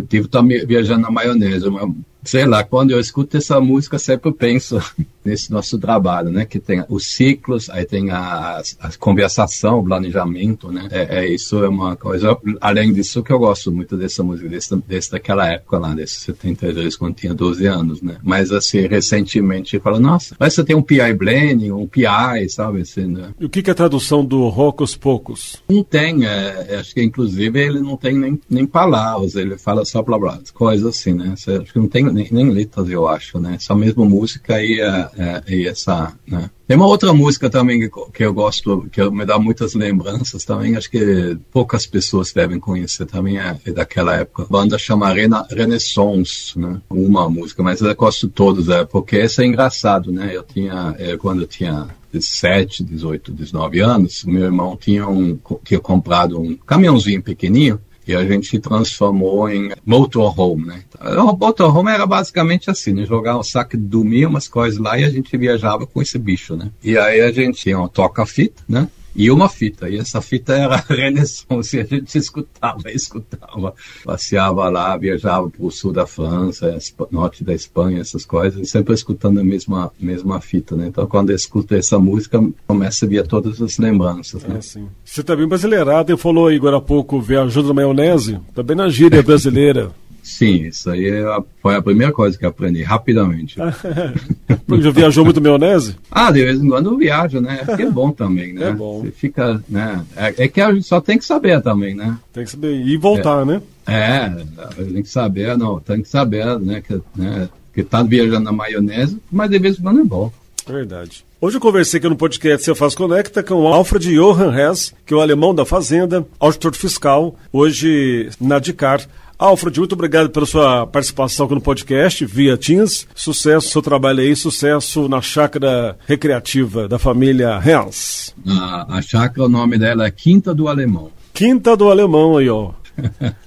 estar 0.00 0.42
viajando 0.66 1.02
na 1.02 1.10
maionese, 1.10 1.68
mas 1.68 1.86
sei 2.24 2.46
lá, 2.46 2.64
quando 2.64 2.90
eu 2.90 3.00
escuto 3.00 3.36
essa 3.36 3.60
música, 3.60 3.98
sempre 3.98 4.32
penso 4.32 4.80
nesse 5.24 5.50
nosso 5.50 5.78
trabalho, 5.78 6.30
né? 6.30 6.44
Que 6.44 6.58
tem 6.58 6.84
os 6.88 7.06
ciclos, 7.06 7.70
aí 7.70 7.84
tem 7.84 8.10
a, 8.10 8.62
a 8.80 8.90
conversação, 8.98 9.80
o 9.80 9.84
planejamento, 9.84 10.70
né? 10.70 10.88
É, 10.90 11.20
é, 11.20 11.28
isso 11.28 11.62
é 11.62 11.68
uma 11.68 11.96
coisa, 11.96 12.36
além 12.60 12.92
disso, 12.92 13.22
que 13.22 13.32
eu 13.32 13.38
gosto 13.38 13.72
muito 13.72 13.96
dessa 13.96 14.22
música, 14.22 14.48
desse, 14.48 14.76
desse 14.86 15.10
daquela 15.10 15.46
época 15.48 15.78
lá, 15.78 15.94
desse 15.94 16.20
72, 16.20 16.96
quando 16.96 17.14
tinha 17.14 17.34
12 17.34 17.66
anos, 17.66 18.02
né? 18.02 18.16
Mas, 18.22 18.50
assim, 18.52 18.86
recentemente, 18.86 19.76
eu 19.76 19.82
falo, 19.82 19.98
nossa, 19.98 20.34
mas 20.38 20.54
você 20.54 20.64
tem 20.64 20.76
um 20.76 20.82
PI 20.82 21.14
blending, 21.14 21.70
um 21.70 21.86
PI, 21.86 22.48
sabe, 22.48 22.82
assim, 22.82 23.06
né? 23.06 23.30
E 23.38 23.44
o 23.44 23.48
que, 23.48 23.62
que 23.62 23.70
é 23.70 23.72
a 23.72 23.76
tradução 23.76 24.24
do 24.24 24.48
Rocos 24.48 24.96
Pocos? 24.96 25.62
Não 25.68 25.82
tem, 25.82 26.26
é, 26.26 26.76
acho 26.78 26.94
que, 26.94 27.02
inclusive, 27.02 27.58
ele 27.58 27.80
não 27.80 27.96
tem 27.96 28.18
nem, 28.18 28.40
nem 28.48 28.66
palavras, 28.66 29.34
ele 29.34 29.56
fala 29.56 29.84
só 29.84 30.02
blá 30.02 30.18
blá, 30.18 30.38
coisas 30.52 30.86
assim, 30.86 31.14
né? 31.14 31.34
Você, 31.36 31.52
acho 31.52 31.72
que 31.72 31.78
não 31.78 31.88
tem 31.88 32.04
nem, 32.14 32.28
nem 32.30 32.50
letras, 32.50 32.88
eu 32.88 33.06
acho, 33.06 33.38
né? 33.38 33.58
Só 33.60 33.74
mesmo 33.74 34.04
música 34.04 34.62
e, 34.62 34.80
é, 34.80 35.10
é, 35.18 35.42
e 35.48 35.66
essa, 35.66 36.12
né? 36.26 36.48
Tem 36.66 36.76
uma 36.76 36.86
outra 36.86 37.12
música 37.12 37.50
também 37.50 37.78
que, 37.78 37.90
que 38.12 38.24
eu 38.24 38.32
gosto, 38.32 38.88
que 38.90 39.10
me 39.10 39.26
dá 39.26 39.38
muitas 39.38 39.74
lembranças 39.74 40.44
também, 40.44 40.76
acho 40.76 40.90
que 40.90 41.36
poucas 41.52 41.86
pessoas 41.86 42.32
devem 42.32 42.58
conhecer 42.58 43.04
também, 43.04 43.38
é, 43.38 43.58
é 43.66 43.70
daquela 43.70 44.14
época. 44.16 44.44
A 44.44 44.46
banda 44.46 44.78
chama 44.78 45.12
Rena, 45.12 45.46
Renaissance, 45.50 46.58
né? 46.58 46.80
Uma 46.88 47.28
música, 47.28 47.62
mas 47.62 47.80
eu 47.82 47.94
gosto 47.94 48.28
todas, 48.28 48.68
é, 48.68 48.84
porque 48.84 49.16
essa 49.16 49.42
é 49.42 49.46
engraçado, 49.46 50.10
né? 50.10 50.30
Eu 50.32 50.42
tinha, 50.42 50.94
é, 50.98 51.16
quando 51.16 51.42
eu 51.42 51.46
tinha 51.46 51.88
17, 52.12 52.84
18, 52.84 53.32
19 53.32 53.80
anos, 53.80 54.24
meu 54.24 54.44
irmão 54.44 54.76
tinha, 54.76 55.06
um, 55.06 55.38
tinha 55.64 55.80
comprado 55.80 56.40
um 56.40 56.56
caminhãozinho 56.56 57.22
pequenininho, 57.22 57.80
e 58.06 58.14
a 58.14 58.24
gente 58.24 58.58
transformou 58.58 59.48
em 59.48 59.72
motorhome, 59.84 60.66
né? 60.66 60.82
O 61.00 61.36
motorhome 61.36 61.90
era 61.90 62.06
basicamente 62.06 62.70
assim, 62.70 62.92
né? 62.92 63.04
Jogar 63.04 63.38
um 63.38 63.42
saco 63.42 63.76
de 63.76 63.82
dormir, 63.82 64.26
umas 64.26 64.48
coisas 64.48 64.78
lá 64.78 64.98
e 64.98 65.04
a 65.04 65.10
gente 65.10 65.36
viajava 65.36 65.86
com 65.86 66.02
esse 66.02 66.18
bicho, 66.18 66.56
né? 66.56 66.70
E 66.82 66.98
aí 66.98 67.20
a 67.20 67.32
gente 67.32 67.58
tinha 67.58 67.78
um 67.78 67.88
toca-fita, 67.88 68.62
né? 68.68 68.88
E 69.14 69.30
uma 69.30 69.48
fita. 69.48 69.88
E 69.88 69.98
essa 69.98 70.20
fita 70.20 70.54
era 70.54 70.76
a 70.76 70.80
Renaissance. 70.80 71.78
A 71.84 71.84
gente 71.84 72.16
escutava, 72.16 72.90
escutava, 72.90 73.74
passeava 74.04 74.68
lá, 74.68 74.96
viajava 74.96 75.48
para 75.48 75.64
o 75.64 75.70
sul 75.70 75.92
da 75.92 76.06
França, 76.06 76.76
norte 77.10 77.44
da 77.44 77.54
Espanha, 77.54 78.00
essas 78.00 78.24
coisas, 78.24 78.70
sempre 78.70 78.94
escutando 78.94 79.40
a 79.40 79.44
mesma, 79.44 79.92
mesma 80.00 80.40
fita, 80.40 80.74
né? 80.76 80.88
Então, 80.88 81.06
quando 81.06 81.30
eu 81.30 81.36
escuto 81.36 81.74
essa 81.74 81.98
música, 81.98 82.40
começa 82.66 83.04
a 83.04 83.08
vir 83.08 83.26
todas 83.26 83.60
as 83.60 83.78
lembranças, 83.78 84.42
né? 84.44 84.58
É. 84.58 84.60
Você 85.04 85.20
está 85.20 85.36
bem 85.36 85.46
brasileirado, 85.46 86.12
e 86.12 86.16
falou 86.16 86.48
agora 86.48 86.78
há 86.78 86.80
pouco, 86.80 87.20
viajou 87.20 87.62
na 87.62 87.74
maionese, 87.74 88.40
também 88.54 88.76
na 88.76 88.88
gíria 88.88 89.22
brasileira. 89.22 89.90
Sim, 90.24 90.68
isso 90.68 90.88
aí 90.88 91.06
é 91.06 91.36
foi 91.60 91.76
a 91.76 91.82
primeira 91.82 92.10
coisa 92.10 92.36
que 92.36 92.46
aprendi 92.46 92.82
rapidamente. 92.82 93.56
Já 94.80 94.90
viajou 94.90 95.22
muito 95.22 95.40
maionese? 95.40 95.96
Ah, 96.10 96.32
de 96.32 96.42
vez 96.42 96.62
em 96.62 96.68
quando 96.68 96.90
eu 96.90 96.96
viajo, 96.96 97.40
né? 97.42 97.62
É, 97.68 97.82
é 97.82 97.90
bom 97.90 98.10
também, 98.10 98.54
né? 98.54 98.64
É 98.64 98.72
bom. 98.72 99.02
Você 99.02 99.10
fica, 99.10 99.62
né? 99.68 100.02
É, 100.16 100.44
é, 100.44 100.48
que 100.48 100.60
a 100.62 100.72
gente 100.72 100.86
só 100.86 100.98
tem 100.98 101.18
que 101.18 101.24
saber 101.26 101.60
também, 101.60 101.94
né? 101.94 102.16
Tem 102.32 102.44
que 102.44 102.50
saber 102.50 102.74
e 102.74 102.96
voltar, 102.96 103.42
é, 103.42 103.44
né? 103.44 103.62
É, 103.86 104.82
tem 104.82 105.02
que 105.02 105.08
saber, 105.10 105.58
não, 105.58 105.78
tem 105.78 106.00
que 106.00 106.08
saber, 106.08 106.58
né? 106.58 106.80
Que, 106.80 107.00
né, 107.14 107.48
que 107.74 107.82
tá 107.82 108.02
viajando 108.02 108.44
na 108.44 108.52
maionese, 108.52 109.20
mas 109.30 109.50
de 109.50 109.58
vez 109.58 109.78
em 109.78 109.82
quando 109.82 110.00
é 110.00 110.04
bom. 110.04 110.32
Verdade. 110.66 111.24
Hoje 111.40 111.58
eu 111.58 111.60
conversei 111.60 111.98
aqui 111.98 112.08
no 112.08 112.16
podcast 112.16 112.64
Você 112.64 112.74
Faz 112.74 112.94
Conecta 112.94 113.42
com 113.42 113.54
o 113.54 113.66
Alfred 113.66 114.14
Johann 114.14 114.58
Hess, 114.58 114.94
que 115.04 115.12
é 115.12 115.16
o 115.16 115.20
alemão 115.20 115.54
da 115.54 115.66
Fazenda, 115.66 116.26
auditor 116.40 116.74
fiscal, 116.74 117.36
hoje 117.52 118.30
na 118.40 118.58
DICAR. 118.58 119.06
Alfred, 119.38 119.78
muito 119.78 119.94
obrigado 119.94 120.30
pela 120.30 120.46
sua 120.46 120.86
participação 120.86 121.46
aqui 121.46 121.54
no 121.54 121.60
podcast 121.60 122.24
via 122.24 122.56
Teams. 122.56 123.06
Sucesso 123.14 123.66
no 123.66 123.72
seu 123.72 123.82
trabalho 123.82 124.20
aí, 124.20 124.34
sucesso 124.36 125.08
na 125.08 125.20
chácara 125.20 125.98
recreativa 126.06 126.88
da 126.88 126.98
família 126.98 127.60
Hens. 127.64 128.34
A, 128.46 128.98
a 128.98 129.02
chácara, 129.02 129.46
o 129.46 129.48
nome 129.48 129.78
dela 129.78 130.06
é 130.06 130.10
Quinta 130.10 130.54
do 130.54 130.68
Alemão. 130.68 131.10
Quinta 131.32 131.76
do 131.76 131.90
Alemão 131.90 132.36
aí, 132.36 132.48
ó. 132.48 132.70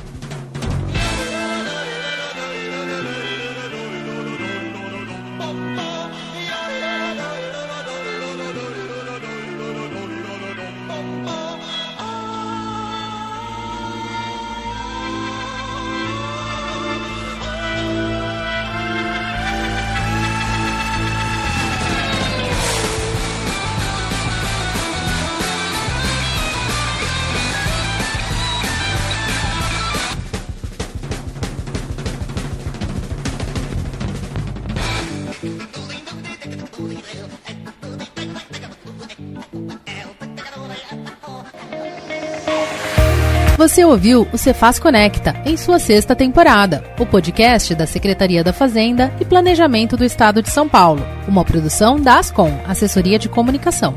Ouviu 43.91 44.27
o 44.32 44.38
Cefaz 44.38 44.80
Conecta 44.80 45.36
em 45.45 45.58
sua 45.58 45.77
sexta 45.77 46.15
temporada, 46.15 46.84
o 46.97 47.06
podcast 47.06 47.75
da 47.75 47.86
Secretaria 47.86 48.43
da 48.43 48.54
Fazenda 48.54 49.12
e 49.19 49.25
Planejamento 49.25 49.97
do 49.97 50.06
Estado 50.06 50.41
de 50.41 50.49
São 50.49 50.67
Paulo, 50.67 51.06
uma 51.27 51.43
produção 51.43 51.99
da 51.99 52.17
Ascom, 52.17 52.51
Assessoria 52.65 53.19
de 53.19 53.27
Comunicação. 53.27 53.93